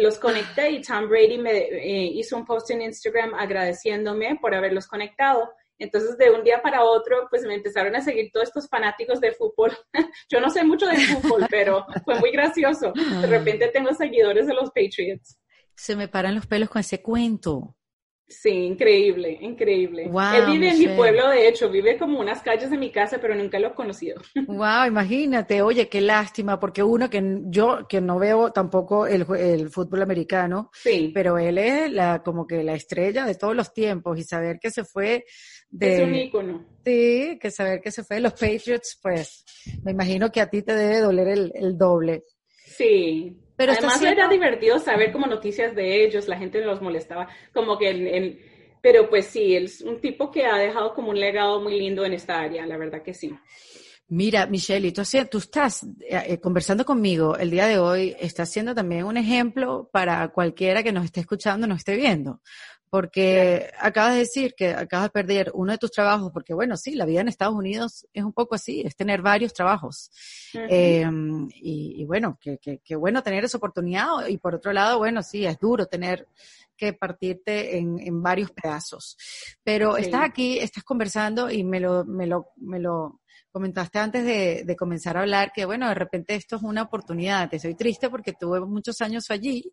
[0.00, 4.86] Los conecté y Tom Brady me eh, hizo un post en Instagram agradeciéndome por haberlos
[4.86, 5.52] conectado.
[5.78, 9.32] Entonces, de un día para otro, pues me empezaron a seguir todos estos fanáticos de
[9.32, 9.76] fútbol.
[10.30, 12.92] Yo no sé mucho de fútbol, pero fue muy gracioso.
[12.94, 15.38] De repente tengo seguidores de los Patriots.
[15.74, 17.76] Se me paran los pelos con ese cuento.
[18.28, 20.08] Sí, increíble, increíble.
[20.08, 23.18] Wow, Él vive en mi pueblo, de hecho, vive como unas calles de mi casa,
[23.20, 24.22] pero nunca lo he conocido.
[24.48, 29.68] Wow, imagínate, oye, qué lástima, porque uno que yo que no veo tampoco el, el
[29.70, 34.18] fútbol americano, Sí, pero él es la como que la estrella de todos los tiempos
[34.18, 35.24] y saber que se fue
[35.70, 36.66] de es un ícono.
[36.84, 39.44] sí, que saber que se fue de los Patriots, pues
[39.84, 42.22] me imagino que a ti te debe doler el, el doble.
[42.66, 43.36] Sí.
[43.62, 47.78] Pero Además haciendo- era divertido saber como noticias de ellos, la gente los molestaba, como
[47.78, 48.38] que en, en-
[48.80, 52.04] pero pues sí, él es un tipo que ha dejado como un legado muy lindo
[52.04, 53.32] en esta área, la verdad que sí.
[54.08, 55.00] Mira, Michelle, y tú,
[55.38, 60.28] estás eh, eh, conversando conmigo el día de hoy, estás siendo también un ejemplo para
[60.28, 62.40] cualquiera que nos esté escuchando, nos esté viendo.
[62.90, 66.94] Porque acabas de decir que acabas de perder uno de tus trabajos, porque bueno, sí,
[66.94, 70.10] la vida en Estados Unidos es un poco así, es tener varios trabajos.
[70.52, 71.06] Eh,
[71.54, 74.26] y, y bueno, que, que, que bueno tener esa oportunidad.
[74.28, 76.28] Y por otro lado, bueno, sí, es duro tener
[76.76, 79.16] que partirte en, en varios pedazos.
[79.64, 80.02] Pero Sí.
[80.02, 83.21] estás aquí, estás conversando y me lo, me lo, me lo
[83.52, 87.48] comentaste antes de, de comenzar a hablar que, bueno, de repente esto es una oportunidad.
[87.50, 89.72] Te soy triste porque tuve muchos años allí,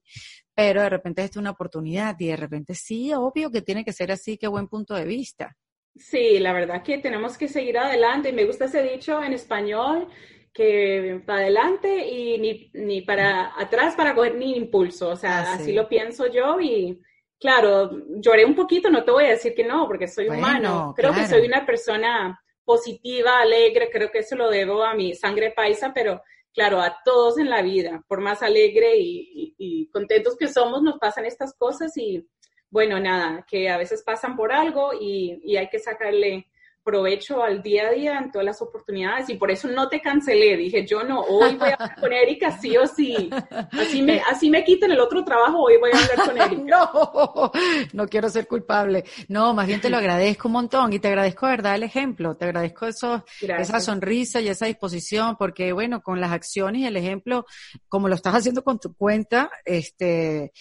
[0.54, 3.94] pero de repente esto es una oportunidad y de repente sí, obvio que tiene que
[3.94, 5.56] ser así, qué buen punto de vista.
[5.96, 8.30] Sí, la verdad que tenemos que seguir adelante.
[8.30, 10.08] Y me gusta ese dicho en español
[10.54, 15.10] que para adelante y ni, ni para atrás para coger ni impulso.
[15.10, 15.64] O sea, Ah, sí.
[15.64, 17.00] así lo pienso yo y
[17.40, 20.94] claro, lloré un poquito, no te voy a decir que no, porque soy Bueno, humano.
[20.96, 22.40] Creo que soy una persona
[22.70, 26.22] positiva, alegre, creo que eso lo debo a mi sangre paisa, pero
[26.54, 31.26] claro, a todos en la vida, por más alegre y, contentos que somos, nos pasan
[31.26, 32.30] estas cosas y
[32.70, 36.46] bueno, nada, que a veces pasan por algo y hay que sacarle
[36.90, 40.58] provecho al día a día en todas las oportunidades y por eso no te cancelé,
[40.58, 43.30] dije yo no, hoy voy a hablar con Erika sí o sí,
[43.72, 46.60] así me, así me quiten el otro trabajo, hoy voy a hablar con Erika.
[46.70, 47.52] No,
[47.94, 49.04] no quiero ser culpable.
[49.28, 52.36] No, más bien te lo agradezco un montón y te agradezco, de verdad, el ejemplo.
[52.36, 56.98] Te agradezco esos, esa sonrisa y esa disposición, porque bueno, con las acciones y el
[56.98, 57.46] ejemplo,
[57.88, 60.52] como lo estás haciendo con tu cuenta, este,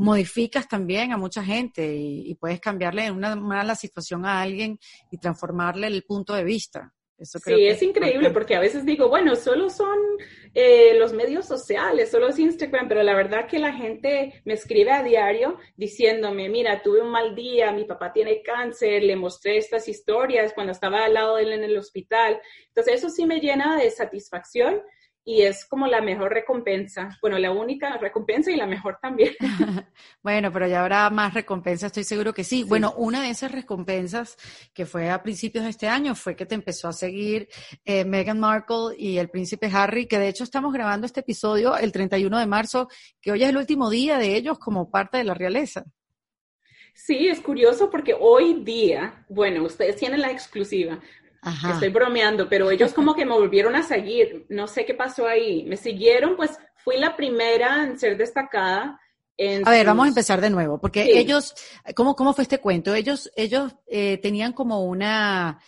[0.00, 4.78] modificas también a mucha gente y, y puedes cambiarle una mala situación a alguien
[5.10, 6.92] y transformarle el punto de vista.
[7.20, 9.98] Eso creo Sí, que es increíble porque a veces digo, bueno, solo son
[10.54, 14.90] eh, los medios sociales, solo es Instagram, pero la verdad que la gente me escribe
[14.90, 19.86] a diario diciéndome, mira, tuve un mal día, mi papá tiene cáncer, le mostré estas
[19.86, 22.40] historias cuando estaba al lado de él en el hospital.
[22.68, 24.80] Entonces eso sí me llena de satisfacción
[25.24, 29.34] y es como la mejor recompensa, bueno, la única recompensa y la mejor también.
[30.22, 32.62] Bueno, pero ya habrá más recompensas, estoy seguro que sí.
[32.62, 34.36] Bueno, una de esas recompensas
[34.74, 37.48] que fue a principios de este año fue que te empezó a seguir
[37.84, 41.92] eh, Meghan Markle y el príncipe Harry, que de hecho estamos grabando este episodio el
[41.92, 42.88] 31 de marzo,
[43.20, 45.84] que hoy es el último día de ellos como parte de la realeza.
[46.94, 51.00] Sí, es curioso porque hoy día, bueno, ustedes tienen la exclusiva,
[51.42, 51.72] Ajá.
[51.72, 54.46] Estoy bromeando, pero ellos como que me volvieron a seguir.
[54.48, 55.64] No sé qué pasó ahí.
[55.64, 59.00] Me siguieron, pues fui la primera en ser destacada.
[59.36, 61.12] En A ver, vamos a empezar de nuevo, porque Sí.
[61.12, 61.54] ellos,
[61.96, 62.94] ¿cómo, ¿cómo fue este cuento?
[62.94, 65.60] Ellos, ellos eh, tenían como una,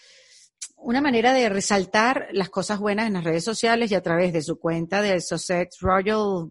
[0.77, 4.43] una manera de resaltar las cosas buenas en las redes sociales y a través de
[4.43, 6.51] su cuenta de Sussex Royal,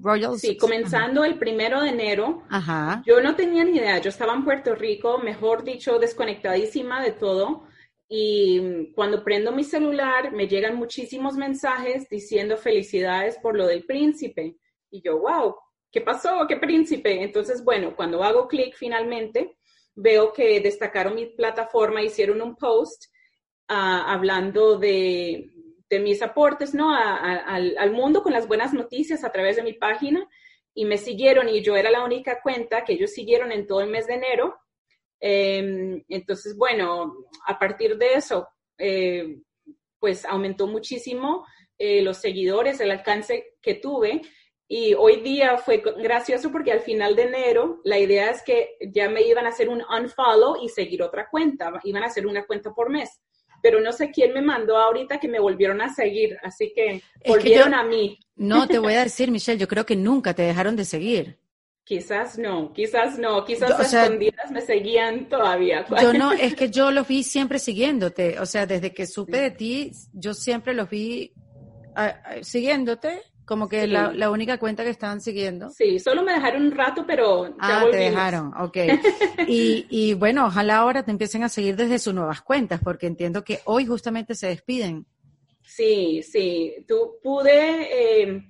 [0.00, 2.44] Royal Sí, comenzando el primero de enero.
[2.48, 3.02] Ajá.
[3.04, 3.98] Yo no tenía ni idea.
[3.98, 7.64] Yo estaba en Puerto Rico, mejor dicho, desconectadísima de todo.
[8.12, 14.56] Y cuando prendo mi celular, me llegan muchísimos mensajes diciendo felicidades por lo del príncipe.
[14.90, 15.54] Y yo, wow,
[15.92, 16.44] ¿qué pasó?
[16.48, 17.22] ¿Qué príncipe?
[17.22, 19.56] Entonces, bueno, cuando hago clic finalmente,
[19.94, 23.04] veo que destacaron mi plataforma, hicieron un post
[23.68, 25.48] ah, hablando de,
[26.02, 26.92] mis aportes ¿no?
[26.92, 30.28] al, al, mundo con las buenas noticias a través de mi página
[30.74, 33.90] y me siguieron y yo era la única cuenta que ellos siguieron en todo el
[33.90, 34.58] mes de enero.
[35.20, 37.14] Em, entonces, bueno,
[37.46, 39.38] a partir de eso, eh,
[39.98, 41.46] pues aumentó muchísimo
[41.78, 44.22] eh, los seguidores, el alcance que tuve.
[44.66, 49.10] Y hoy día fue gracioso porque al final de enero la idea es que ya
[49.10, 52.72] me iban a hacer un unfollow y seguir otra cuenta, iban a hacer una cuenta
[52.72, 53.20] por mes.
[53.62, 57.74] Pero no sé quién me mandó ahorita que me volvieron a seguir, así que volvieron
[57.74, 58.18] a mí.
[58.36, 61.38] No, te voy a decir, Michelle, yo creo que nunca te dejaron de seguir.
[61.84, 65.84] Quizás no, quizás no, quizás a escondidas me seguían todavía.
[66.00, 69.50] Yo no, es que yo los vi siempre siguiéndote, o sea, desde que supe de
[69.50, 71.32] ti, yo siempre los vi
[72.42, 75.70] siguiéndote, como que la, la, única cuenta que estaban siguiendo.
[75.70, 78.76] Sí, solo me dejaron un rato, pero ya Ah, te dejaron, ok.
[79.48, 83.42] y, y bueno, ojalá ahora te empiecen a seguir desde sus nuevas cuentas, porque entiendo
[83.42, 85.04] que hoy justamente se despiden.
[85.62, 88.42] Sí, sí, tú pude eh,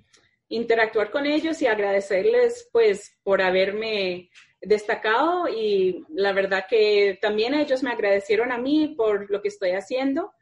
[0.51, 7.83] interactuar con ellos y agradecerles pues por haberme destacado y la verdad que también ellos
[7.83, 10.33] me agradecieron a mí por lo que estoy haciendo.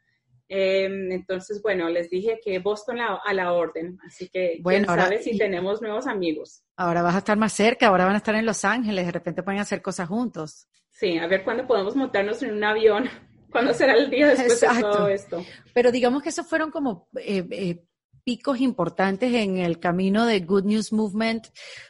[0.51, 5.21] Em, entonces, bueno, les dije que Boston a la orden, así que bueno, quién sabe
[5.21, 6.63] si tenemos nuevos amigos.
[6.75, 9.43] Ahora vas a estar más cerca, ahora van a estar en Los Ángeles, de repente
[9.43, 10.67] pueden hacer cosas juntos.
[10.89, 13.07] Sí, a ver cuándo podemos montarnos en un avión,
[13.51, 15.45] cuándo será el día después de todo esto.
[15.71, 17.83] Pero digamos que esos fueron como eh, eh,
[18.29, 21.47] picos importantes en el camino de Good News Movement,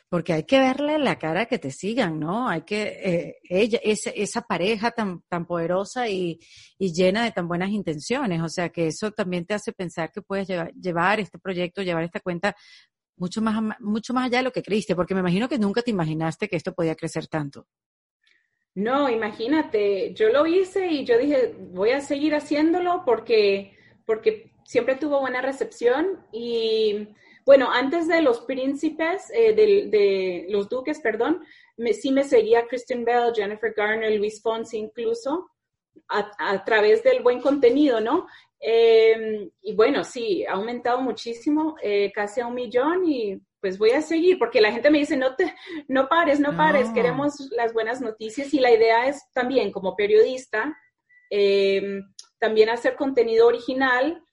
[0.08, 2.48] porque hay que verle la cara que te sigan, ¿no?
[2.48, 6.40] Hay que, eh, ella, esa, esa pareja tan, poderosa y,
[6.78, 10.22] y, llena de tan buenas intenciones, o sea que eso también te hace pensar que
[10.22, 12.56] puedes llevar, llevar este proyecto, llevar esta cuenta
[13.18, 15.92] mucho más, mucho más allá de lo que creíste, porque me imagino que nunca te
[15.92, 17.68] imaginaste que esto podía crecer tanto.
[18.76, 23.74] No, imagínate, yo lo hice y yo dije, voy a seguir haciéndolo porque,
[24.06, 27.08] porque siempre tuvo buena recepción y
[27.44, 31.44] bueno, antes de los príncipes, eh, de, los duques, perdón,
[31.76, 35.50] me, sí me seguía Kristen Bell, Jennifer Garner, Luis Fonsi incluso,
[36.08, 38.28] a, través del buen contenido, ¿no?
[38.60, 43.92] Em, y bueno, sí, ha aumentado muchísimo, eh, casi a un millón y pues voy
[43.92, 45.52] a seguir, porque la gente me dice, no te,
[45.88, 50.78] no pares, no pares, queremos las buenas noticias y la idea es también como periodista,
[51.32, 52.04] em,
[52.38, 54.24] también hacer contenido original,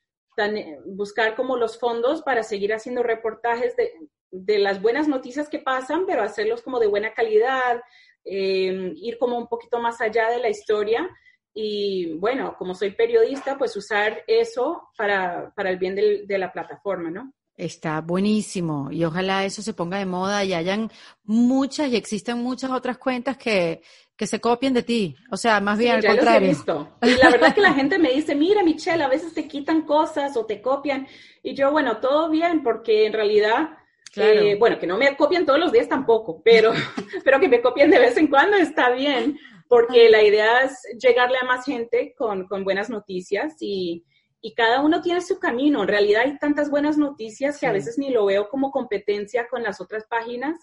[0.84, 3.92] buscar como los fondos para seguir haciendo reportajes de,
[4.30, 7.80] de, las buenas noticias que pasan, pero hacerlos como de buena calidad,
[8.24, 11.08] eh, ir como un poquito más allá de la historia.
[11.54, 17.10] Y bueno, como soy periodista, pues usar eso para, para el bien de la plataforma,
[17.10, 17.32] ¿no?
[17.56, 20.90] Está buenísimo y ojalá eso se ponga de moda y hayan
[21.24, 23.80] muchas y existan muchas otras cuentas que,
[24.16, 25.16] que se copien de ti.
[25.30, 26.48] O sea, más bien al contrario.
[26.48, 26.96] visto.
[27.02, 30.36] Y la verdad que la gente me dice, mira Michelle, a veces te quitan cosas
[30.36, 31.06] o te copian.
[31.42, 33.70] Y yo, bueno, todo bien, porque en realidad,
[34.16, 36.72] eh, bueno, que no me copian todos los días tampoco, pero,
[37.24, 41.38] pero que me copien de vez en cuando está bien, porque la idea es llegarle
[41.40, 44.04] a más gente con, con buenas noticias y
[44.46, 45.82] y cada uno tiene su camino.
[45.82, 49.64] En realidad hay tantas buenas noticias que a veces ni lo veo como competencia con
[49.64, 50.56] las otras páginas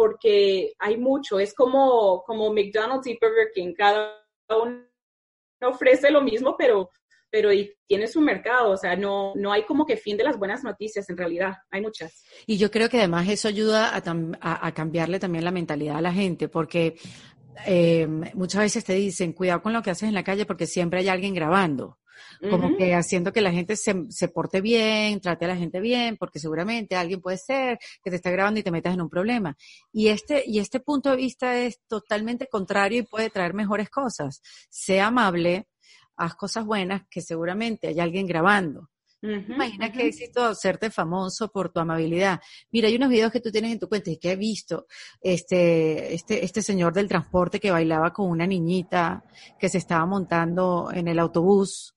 [0.00, 1.38] porque hay mucho.
[1.38, 3.74] Es como, como McDonald's y Burger King.
[3.76, 4.16] Cada
[4.48, 4.80] uno
[5.60, 6.88] ofrece lo mismo, pero,
[7.28, 7.50] pero
[7.86, 8.70] tiene su mercado.
[8.70, 11.52] O sea, no, no hay como que fin de las buenas noticias en realidad.
[11.70, 12.24] Hay muchas.
[12.46, 16.14] Y yo creo que además eso ayuda a, a, cambiarle también la mentalidad a la
[16.14, 16.96] gente porque
[17.66, 21.00] eh, muchas veces te dicen, cuidado con lo que haces en la calle porque siempre
[21.00, 21.98] hay alguien grabando
[22.48, 26.16] como que haciendo que la gente se, se, porte bien, trate a la gente bien,
[26.16, 29.56] porque seguramente alguien puede ser que te está grabando y te metas en un problema.
[29.92, 34.40] Y este, y este punto de vista es totalmente contrario y puede traer mejores cosas.
[34.68, 35.68] Sea amable,
[36.16, 38.90] haz cosas buenas, que seguramente hay alguien grabando.
[39.22, 42.40] Imagina qué éxito hacerte famoso por tu amabilidad.
[42.72, 44.86] Mira, hay unos videos que tú tienes en tu cuenta y que he visto
[45.20, 49.22] este, este, este señor del transporte que bailaba con una niñita
[49.58, 51.94] que se estaba montando en el autobús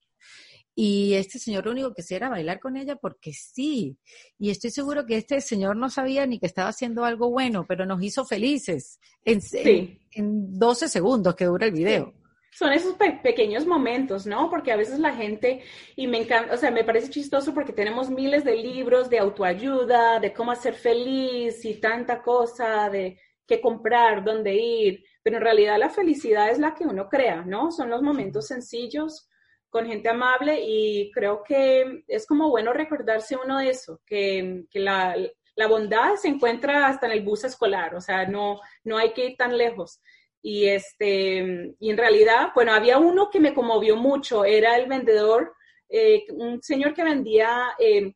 [0.76, 3.98] y este señor lo único que hacía era bailar con ella porque sí.
[4.40, 7.86] Y estoy seguro que este señor no sabía ni que estaba haciendo algo bueno, pero
[7.86, 9.40] nos hizo felices en,
[10.12, 12.14] en, 12 segundos que dura el video.
[12.52, 14.50] Son esos pequeños momentos, ¿no?
[14.50, 15.64] Porque a veces la gente,
[15.96, 20.20] y me encanta, o sea, me parece chistoso porque tenemos miles de libros de autoayuda,
[20.20, 25.80] de cómo hacer feliz y tanta cosa, de qué comprar, dónde ir, pero en realidad
[25.80, 27.72] la felicidad es la que uno crea, ¿no?
[27.72, 29.30] Son los momentos sencillos
[29.74, 35.16] con gente amable y creo que es como bueno recordarse uno de eso, que, la,
[35.68, 39.36] bondad se encuentra hasta en el bus escolar, o sea, no, no hay que ir
[39.36, 40.00] tan lejos.
[40.44, 45.56] Y, este, y en realidad, bueno, había uno que me conmovió mucho, era el vendedor,
[45.90, 47.74] eh, un señor que vendía...
[47.80, 48.14] Eh,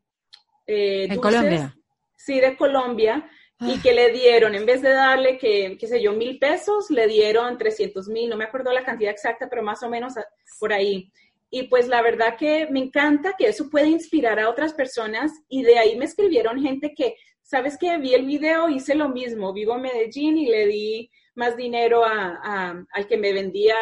[0.68, 1.76] eh, ¿En Colombia?
[2.16, 3.28] Sí, de Colombia.
[3.62, 3.80] Y ah.
[3.82, 7.58] que le dieron, en vez de darle, que, qué sé yo, mil pesos, le dieron
[7.58, 10.14] 300 mil, no me acuerdo la cantidad exacta, pero más o menos
[10.60, 11.12] por ahí.
[11.50, 15.64] Y pues la verdad que me encanta que eso puede inspirar a otras personas y
[15.64, 17.98] de ahí me escribieron gente que, ¿sabes qué?
[17.98, 22.84] Vi el video, hice lo mismo, vivo en Medellín y le di más dinero a,
[22.92, 23.76] al que me vendía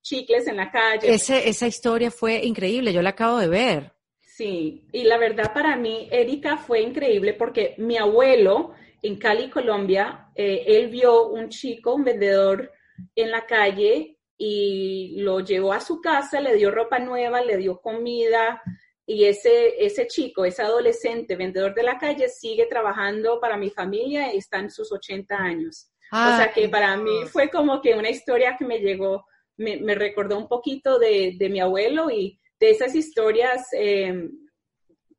[0.00, 1.12] chicles en la calle.
[1.12, 3.92] Ese, esa historia fue increíble, yo la acabo de ver.
[4.22, 8.72] Sí, y la verdad para mí, Erika, fue increíble porque mi abuelo
[9.02, 12.72] en Cali, Colombia, eh, él vio un chico, un vendedor
[13.14, 17.80] en la calle y lo llevó a su casa, le dio ropa nueva, le dio
[17.80, 18.60] comida
[19.06, 24.34] y ese, ese chico, ese adolescente vendedor de la calle sigue trabajando para mi familia
[24.34, 25.92] y está en sus 80 años.
[26.10, 29.24] o sea que para mí fue como que una historia que me llegó,
[29.58, 34.28] me, me recordó un poquito de, de, mi abuelo y de esas historias eh,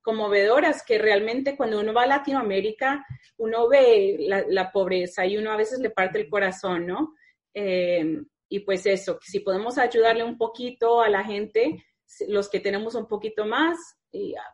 [0.01, 3.05] conmovedoras que realmente cuando uno va a Latinoamérica,
[3.37, 7.13] uno ve la, la, pobreza y uno a veces le parte el corazón, ¿no?
[7.53, 11.83] Eh, y pues eso, si podemos ayudarle un poquito a la gente,
[12.27, 13.77] los que tenemos un poquito más,
[14.11, 14.53] y, ah,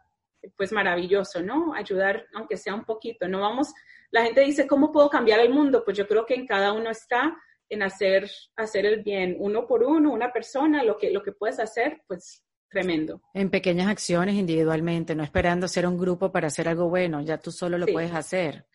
[0.56, 1.74] pues maravilloso, ¿no?
[1.74, 3.28] Ayudar, aunque sea un poquito.
[3.28, 3.74] No vamos,
[4.12, 5.84] la gente dice, ¿cómo puedo cambiar el mundo?
[5.84, 7.36] Pues yo creo que en cada uno está
[7.68, 11.60] en hacer, hacer el bien, uno por uno, una persona, lo que, lo que puedes
[11.60, 13.22] hacer, pues tremendo.
[13.34, 17.52] En pequeñas acciones individualmente, no esperando ser un grupo para hacer algo bueno, ya tú
[17.52, 18.68] solo lo puedes hacer.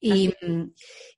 [0.00, 0.32] Y,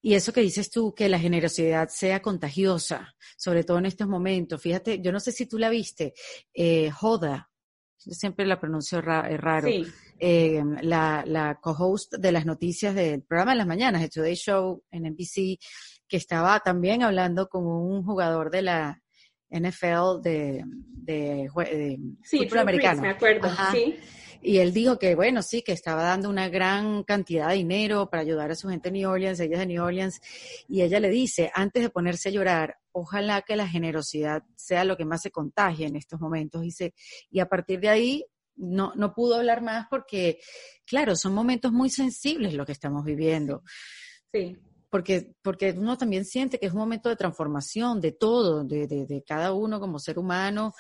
[0.03, 4.61] y, eso que dices tú, que la generosidad sea contagiosa, sobre todo en estos momentos.
[4.61, 6.15] Fíjate, yo no sé si tú la viste,
[6.53, 7.51] eh, Joda,
[7.97, 9.69] siempre la pronuncio eh, raro.
[10.21, 14.85] Eh, la, la co-host de las noticias del programa de las mañanas, el Today Show
[14.91, 15.59] en NBC,
[16.07, 19.04] que estaba también hablando con un jugador de la
[19.55, 21.49] NFL de, de,
[22.25, 23.03] fútbol americano.
[23.03, 23.97] me acuerdo, sí.
[24.43, 28.21] Y él dijo que, bueno, sí, que estaba dando una gran cantidad de dinero para
[28.23, 30.21] ayudar a su gente en New Orleans, ella de New Orleans,
[30.69, 34.99] y ella le dice, antes de ponerse a llorar, ojalá que la generosidad sea lo
[34.99, 36.61] que más se contagie en estos momentos.
[36.61, 36.93] Dice,
[37.31, 40.39] y a partir de ahí no, no pudo hablar más porque,
[40.85, 43.63] claro, son momentos muy sensibles lo que estamos viviendo.
[44.31, 44.59] Sí
[44.95, 49.25] porque, porque uno también siente que es un momento de transformación de todo, de, de,
[49.27, 50.73] cada uno como ser humano,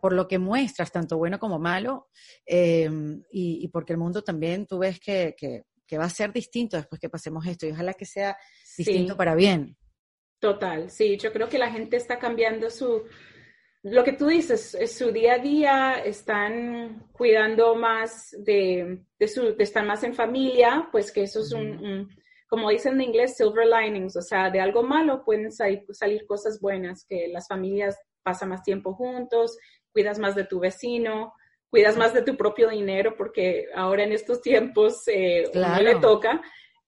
[0.00, 2.08] por lo que muestras, tanto bueno como malo,
[2.44, 2.90] eh,
[3.30, 7.08] y, porque el mundo también tú ves que, que, va a ser distinto después que
[7.08, 8.36] pasemos esto, y ojalá que sea
[8.76, 9.76] distinto para bien.
[10.40, 13.04] Total, sí, yo creo que la gente está cambiando su,
[13.84, 19.54] lo que tú dices, es su día a día, están cuidando más de, de, su,
[19.54, 22.08] de estar más en familia, pues que eso es un
[22.54, 27.04] como dicen en inglés, silver linings, o sea, de algo malo pueden salir, cosas buenas,
[27.04, 29.58] que las familias pasan más tiempo juntos,
[29.90, 31.32] cuidas más de tu vecino,
[31.68, 36.42] cuidas más de tu propio dinero, porque ahora en estos tiempos eh, no le toca.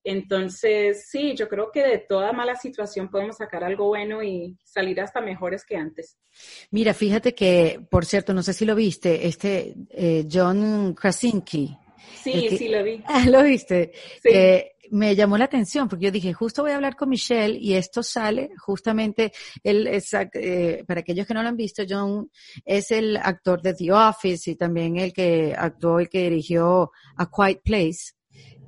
[0.04, 5.00] Entonces, sí, yo creo que de toda mala situación podemos sacar algo bueno y salir
[5.00, 6.16] hasta mejores que antes.
[6.70, 11.76] Mira, fíjate que, por cierto, no sé si lo viste, este eh, John Krasinski.
[12.22, 13.02] Sí, sí, lo vi.
[13.30, 13.92] ¿Lo viste?
[14.22, 14.30] Sí
[14.90, 18.02] me llamó la atención porque yo dije, justo voy a hablar con Michelle y esto
[18.02, 19.32] sale justamente,
[19.62, 22.30] es, eh, para aquellos que no lo han visto, John
[22.64, 27.30] es el actor de The Office y también el que actuó y que dirigió A
[27.30, 28.14] Quiet Place.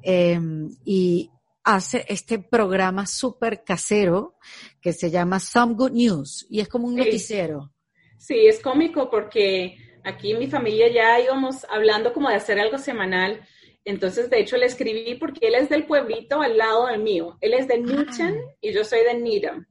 [0.02, 1.30] Em, y
[1.64, 4.36] hace este programa súper casero
[4.80, 7.72] que se llama Some Good News y es como un noticiero.
[8.16, 9.76] Sí, es cómico porque
[10.08, 13.40] aquí en mi familia ya íbamos hablando como de hacer algo semanal
[13.88, 17.38] entonces, de hecho, le escribí porque él es del pueblito al lado del mío.
[17.40, 19.66] Él es de Newton y yo soy de Needham,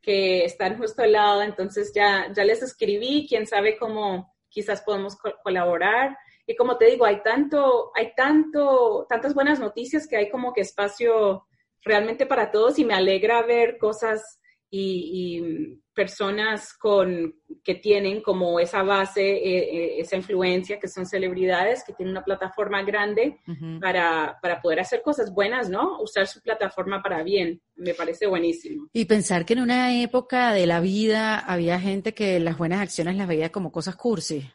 [0.00, 1.42] que están justo al lado.
[1.42, 6.16] Entonces, ya, ya les escribí, quién sabe cómo quizás podemos colaborar.
[6.46, 10.60] Y como te digo, hay tanto, hay tanto, tantas buenas noticias que hay como que
[10.60, 11.44] espacio
[11.82, 18.82] realmente para todos y me alegra ver cosas y, personas con, que tienen como esa
[18.82, 23.40] base, eh, eh, esa influencia, que son celebridades, que tienen una plataforma grande
[23.80, 25.98] para, para, poder hacer cosas buenas, ¿no?
[26.00, 27.62] Usar su plataforma para bien.
[27.74, 28.88] Me parece buenísimo.
[28.92, 33.16] Y pensar que en una época de la vida había gente que las buenas acciones
[33.16, 34.48] las veía como cosas cursi.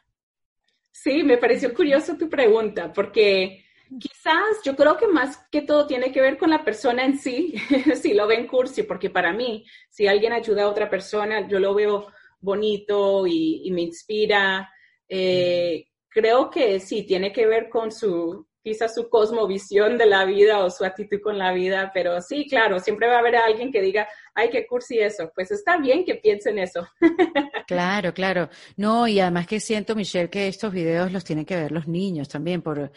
[0.92, 3.64] Sí, me pareció curioso tu pregunta, porque
[3.98, 7.54] Quizás yo creo que más que todo tiene que ver con la persona en sí,
[8.00, 11.74] si lo ven cursi, porque para mí, si alguien ayuda a otra persona, yo lo
[11.74, 12.06] veo
[12.40, 14.70] bonito y, me inspira.
[15.08, 20.64] Eh, creo que sí, tiene que ver con su, quizás su cosmovisión de la vida
[20.64, 23.80] o su actitud con la vida, pero sí, claro, siempre va a haber alguien que
[23.80, 25.32] diga, ay, qué cursi eso.
[25.34, 26.86] Pues está bien que piensen eso.
[27.68, 28.50] Claro, claro.
[28.76, 32.28] No, y además que siento, Michelle, que estos videos los tienen que ver los niños
[32.28, 32.92] también por,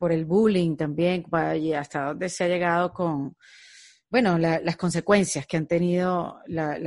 [0.00, 1.26] por el bullying también,
[1.60, 3.36] y hasta dónde se ha llegado con,
[4.08, 6.38] bueno, las consecuencias que han tenido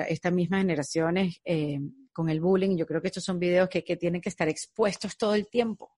[0.09, 1.79] estas mismas generaciones eh,
[2.11, 2.75] con el bullying.
[2.75, 5.91] Yo creo que estos son videos que, que tienen que estar expuestos todo el tiempo.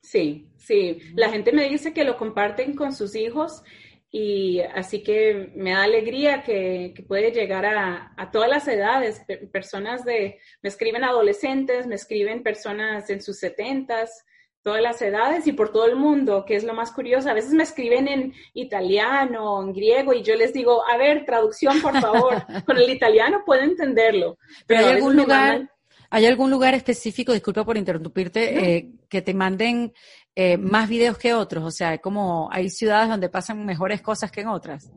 [0.00, 0.98] Sí, sí.
[1.14, 3.62] La gente me dice que lo comparten con sus hijos
[4.10, 9.20] y así que me da alegría que, puede llegar a, a, todas las edades,
[9.52, 14.24] personas de, me escriben adolescentes, me escriben personas en sus setentas,
[14.66, 17.30] todas las edades y por todo el mundo, que es lo más curioso.
[17.30, 21.80] A veces me escriben en italiano, en griego, y yo les digo, a ver, traducción,
[21.80, 22.34] por favor.
[22.66, 24.38] Con el italiano puedo entenderlo.
[24.66, 25.70] Pero, hay algún lugar,
[26.10, 29.92] ¿hay algún lugar específico, disculpa por interrumpirte, eh, que te manden
[30.34, 31.62] eh, más videos que otros?
[31.62, 34.90] O sea, como hay ciudades donde pasan mejores cosas que en otras.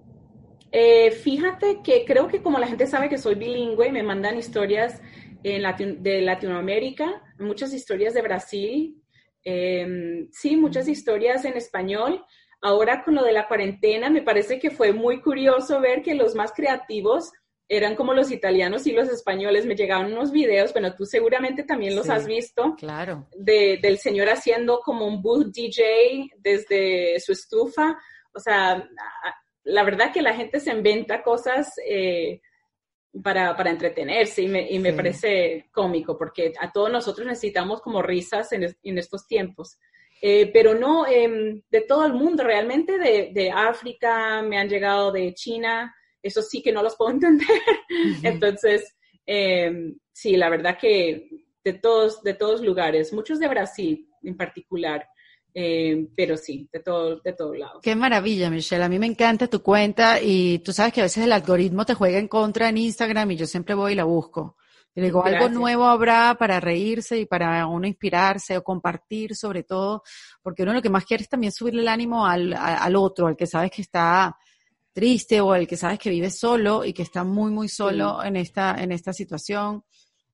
[0.72, 5.00] Eh, fíjate que creo que como la gente sabe que soy bilingüe, me mandan historias
[5.44, 8.99] en de Latinoamérica, muchas historias de Brasil,
[9.50, 12.24] eh, sí, muchas historias en español.
[12.62, 16.36] Ahora con lo de la cuarentena, me parece que fue muy curioso ver que los
[16.36, 17.32] más creativos
[17.68, 19.66] eran como los italianos y los españoles.
[19.66, 22.76] Me llegaban unos videos, bueno, tú seguramente también los has visto.
[22.78, 23.28] Claro.
[23.36, 27.98] del señor haciendo como un booth DJ desde su estufa.
[28.34, 28.88] O sea,
[29.64, 32.42] la verdad que la gente se inventa cosas eh,
[33.24, 38.02] para, para, entretenerse y me, y me parece cómico porque a todos nosotros necesitamos como
[38.02, 39.80] risas en, en estos tiempos.
[40.22, 45.14] Eh, pero no em, de todo el mundo, realmente de, de, África, me han llegado
[45.14, 47.48] de China, eso sí que no los puedo entender.
[48.24, 48.96] Entonces,
[49.26, 51.30] em, sí, la verdad que
[51.64, 55.08] de todos, de todos lugares, muchos de Brasil en particular.
[55.54, 57.80] Eh, pero sí, de todo, de todos lados.
[57.82, 58.84] Qué maravilla, Michelle.
[58.84, 61.96] A mí me encanta tu cuenta y tú sabes que a veces el algoritmo te
[61.96, 64.58] juega en contra en Instagram y yo siempre voy y la busco.
[64.96, 70.04] Y digo, algo nuevo habrá para reírse y para uno inspirarse o compartir sobre todo,
[70.42, 73.38] porque uno lo que más quiere es también subirle el ánimo al, al otro, al
[73.38, 74.36] que sabes que está
[74.92, 78.36] triste o al que sabes que vive solo y que está muy, muy solo en,
[78.36, 79.84] esta, en esta situación.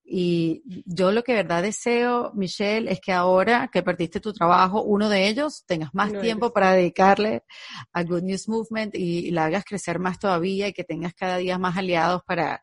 [0.07, 5.09] Y yo lo que verdad deseo, Michelle, es que ahora que perdiste tu trabajo, uno
[5.09, 7.43] de ellos, tengas más tiempo para dedicarle
[7.91, 11.57] al Good News Movement y, la hagas crecer más todavía y que tengas cada día
[11.57, 12.61] más aliados para,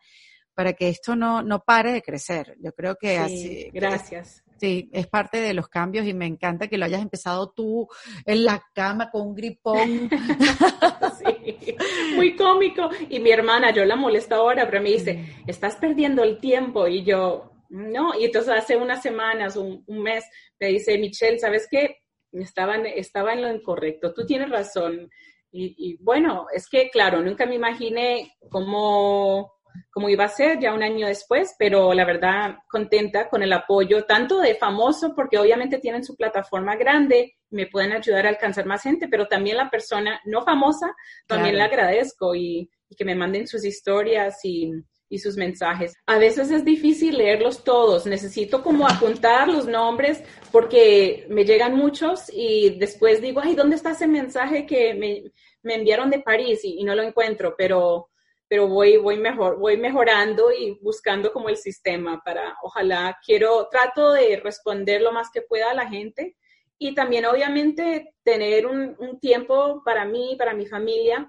[0.54, 2.56] para que esto no, no pare de crecer.
[2.62, 3.70] Yo creo que así.
[3.72, 4.41] Gracias.
[4.58, 7.88] Sí, es parte de los cambios y me encanta que lo hayas empezado tú
[8.24, 10.08] en la cama con un gripón.
[11.18, 11.76] sí,
[12.14, 12.88] muy cómico.
[13.08, 15.50] Y mi hermana, yo la molesto ahora, pero me dice, mm.
[15.50, 16.86] estás perdiendo el tiempo.
[16.86, 18.18] Y yo, no.
[18.18, 20.24] Y entonces hace unas semanas, un, mes,
[20.60, 21.96] me dice, Michelle, ¿sabes qué?
[22.30, 24.14] Estaba en, estaba en lo incorrecto.
[24.14, 25.10] Tú tienes razón.
[25.50, 29.52] Y, y bueno, es que, claro, nunca me imaginé cómo
[29.90, 34.04] como iba a ser ya un año después, pero la verdad contenta con el apoyo
[34.04, 38.82] tanto de famoso, porque obviamente tienen su plataforma grande, me pueden ayudar a alcanzar más
[38.82, 40.94] gente, pero también la persona no famosa,
[41.26, 44.70] también le agradezco y, que me manden sus historias y,
[45.12, 45.94] y sus mensajes.
[46.06, 52.30] A veces es difícil leerlos todos, necesito como apuntar los nombres porque me llegan muchos
[52.32, 55.24] y después digo, ay, ¿dónde está ese mensaje que me,
[55.62, 56.60] me enviaron de París?
[56.64, 58.08] Y, y, no lo encuentro, pero
[58.52, 64.12] pero voy, voy, mejor, voy mejorando y buscando como el sistema para, ojalá, quiero, trato
[64.12, 66.36] de responder lo más que pueda a la gente
[66.76, 71.26] y también obviamente tener un, tiempo para mí, para mi familia,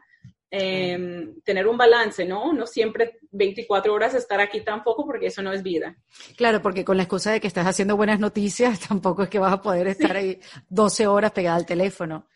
[0.52, 2.52] em, tener un balance, ¿no?
[2.52, 5.96] No siempre 24 horas estar aquí tampoco porque eso no es vida.
[6.36, 9.54] Claro, porque con la excusa de que estás haciendo buenas noticias, tampoco es que vas
[9.54, 12.28] a poder estar ahí 12 horas pegada al teléfono.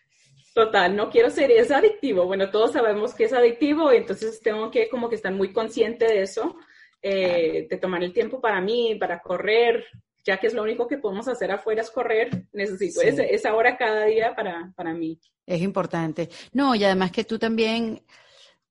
[0.58, 2.26] Total, no quiero ser, es adictivo.
[2.26, 6.24] Bueno, todos sabemos que es adictivo, entonces tengo que como que estar muy consciente de
[6.24, 6.56] eso,
[7.00, 9.86] eh, de tomar el tiempo para mí, para correr,
[10.26, 14.06] ya que es lo único que podemos hacer afuera es correr, necesito esa hora cada
[14.06, 15.20] día para, para mí.
[15.46, 16.28] Es importante.
[16.54, 18.02] No, y además que tú también,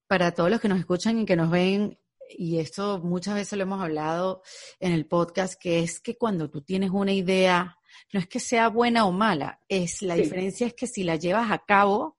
[0.09, 1.97] para todos los que nos escuchan y que nos ven,
[2.29, 4.43] y esto muchas veces lo hemos hablado
[4.81, 7.76] en el podcast, que es que cuando tú tienes una idea,
[8.13, 11.51] no es que sea buena o mala, es la diferencia es que si la llevas
[11.51, 12.17] a cabo,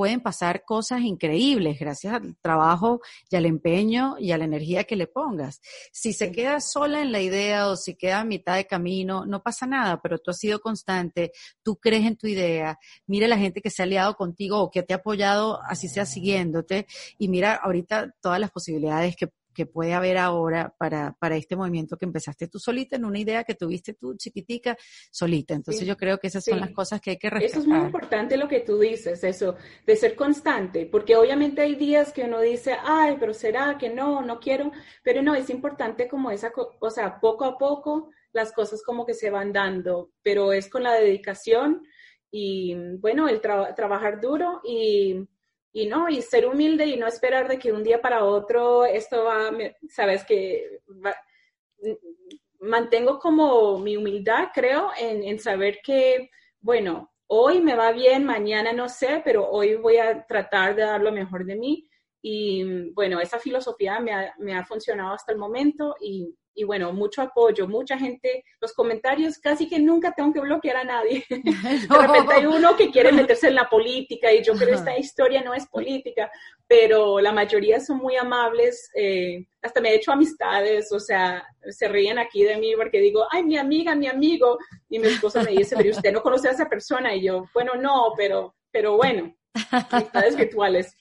[0.00, 4.96] pueden pasar cosas increíbles gracias al trabajo y al empeño y a la energía que
[4.96, 5.60] le pongas.
[5.92, 9.42] Si se queda sola en la idea o si queda a mitad de camino, no
[9.42, 13.60] pasa nada, pero tú has sido constante, tú crees en tu idea, mira la gente
[13.60, 16.86] que se ha aliado contigo o que te ha apoyado, así sea siguiéndote,
[17.18, 21.96] y mira ahorita todas las posibilidades que, que puede haber ahora para, para este movimiento
[21.96, 24.76] que empezaste tú solita, en una idea que tuviste tú chiquitica,
[25.10, 25.54] solita.
[25.54, 27.60] Entonces yo creo que esas son las cosas que hay que respetar.
[27.60, 31.74] Eso es muy importante lo que tú dices, eso, de ser constante, porque obviamente hay
[31.74, 34.72] días que uno dice, ay, pero será que no, no quiero,
[35.02, 39.14] pero no, es importante como esa, o sea, poco a poco las cosas como que
[39.14, 41.82] se van dando, pero es con la dedicación
[42.30, 45.28] y bueno, el trabajar duro y
[45.72, 49.24] y no, y ser humilde y no esperar de que un día para otro esto
[49.24, 49.50] va,
[49.88, 50.80] sabes que
[52.60, 58.72] mantengo como mi humildad, creo, en, en, saber que, bueno, hoy me va bien, mañana
[58.72, 61.88] no sé, pero hoy voy a tratar de dar lo mejor de mí.
[62.22, 66.92] Y bueno, esa filosofía me ha, me ha funcionado hasta el momento y y bueno,
[66.92, 71.24] mucho apoyo, mucha gente, los comentarios, casi que nunca tengo que bloquear a nadie.
[71.30, 74.98] De repente hay uno que quiere meterse en la política y yo creo que esta
[74.98, 76.30] historia no es política,
[76.66, 81.88] pero la mayoría son muy amables, eh, hasta me he hecho amistades, o sea, se
[81.88, 85.52] ríen aquí de mí porque digo, ay, mi amiga, mi amigo, y mi esposa me
[85.52, 89.34] dice, pero usted no conoce a esa persona, y yo, bueno, no, pero, pero bueno,
[89.90, 90.96] amistades virtuales.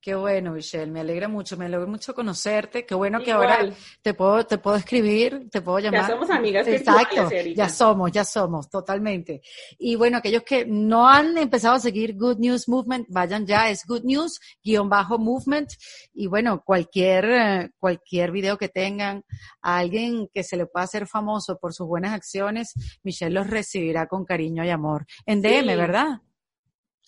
[0.00, 3.68] Qué bueno, Michelle, me alegra mucho, me alegra mucho conocerte, qué bueno que ahora
[4.00, 6.02] te puedo, te puedo escribir, te puedo llamar.
[6.02, 9.42] Ya somos amigas Exacto, ya somos, ya somos, totalmente.
[9.76, 13.84] Y bueno, aquellos que no han empezado a seguir Good News Movement, vayan ya, es
[13.84, 15.70] Good News, guion bajo Movement,
[16.14, 19.24] y bueno, cualquier, cualquier video que tengan,
[19.62, 22.72] a alguien que se le pueda hacer famoso por sus buenas acciones,
[23.02, 25.06] Michelle los recibirá con cariño y amor.
[25.26, 26.20] En DM, ¿verdad?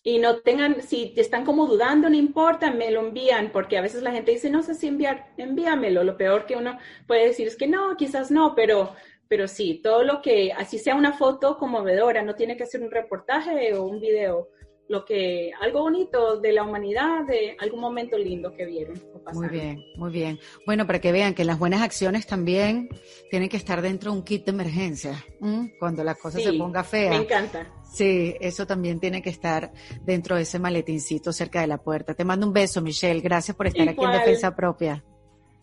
[0.03, 4.03] Y no tengan, si están como dudando, no importa, me lo envían, porque a veces
[4.03, 6.05] la gente dice, no sé si enviar, envíamelo.
[6.05, 8.95] Lo peor que uno puede decir es que no, quizás no, pero,
[9.29, 12.91] pero sí, todo lo que, así sea una foto conmovedora, no tiene que ser un
[12.91, 14.49] reportaje o un video,
[14.91, 19.01] lo que, algo bonito de la humanidad, de algún momento lindo que vieron.
[19.33, 20.41] muy bien, muy bien.
[20.67, 22.89] Bueno, para que vean que las buenas acciones también
[23.31, 25.25] tienen que estar dentro de un kit de emergencia,
[25.79, 27.11] cuando la cosa se ponga fea.
[27.11, 27.73] Me encanta.
[27.85, 29.73] Sí, eso también tiene que estar
[30.03, 32.15] dentro de ese maletincito cerca de la puerta.
[32.15, 33.21] Te mando un beso, Michelle.
[33.21, 35.05] Gracias por estar aquí en Defensa Propia.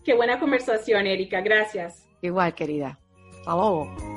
[0.06, 1.42] Qué buena conversación, Erika.
[1.42, 2.08] Gracias.
[2.22, 2.98] Igual, querida.
[3.40, 4.17] Hasta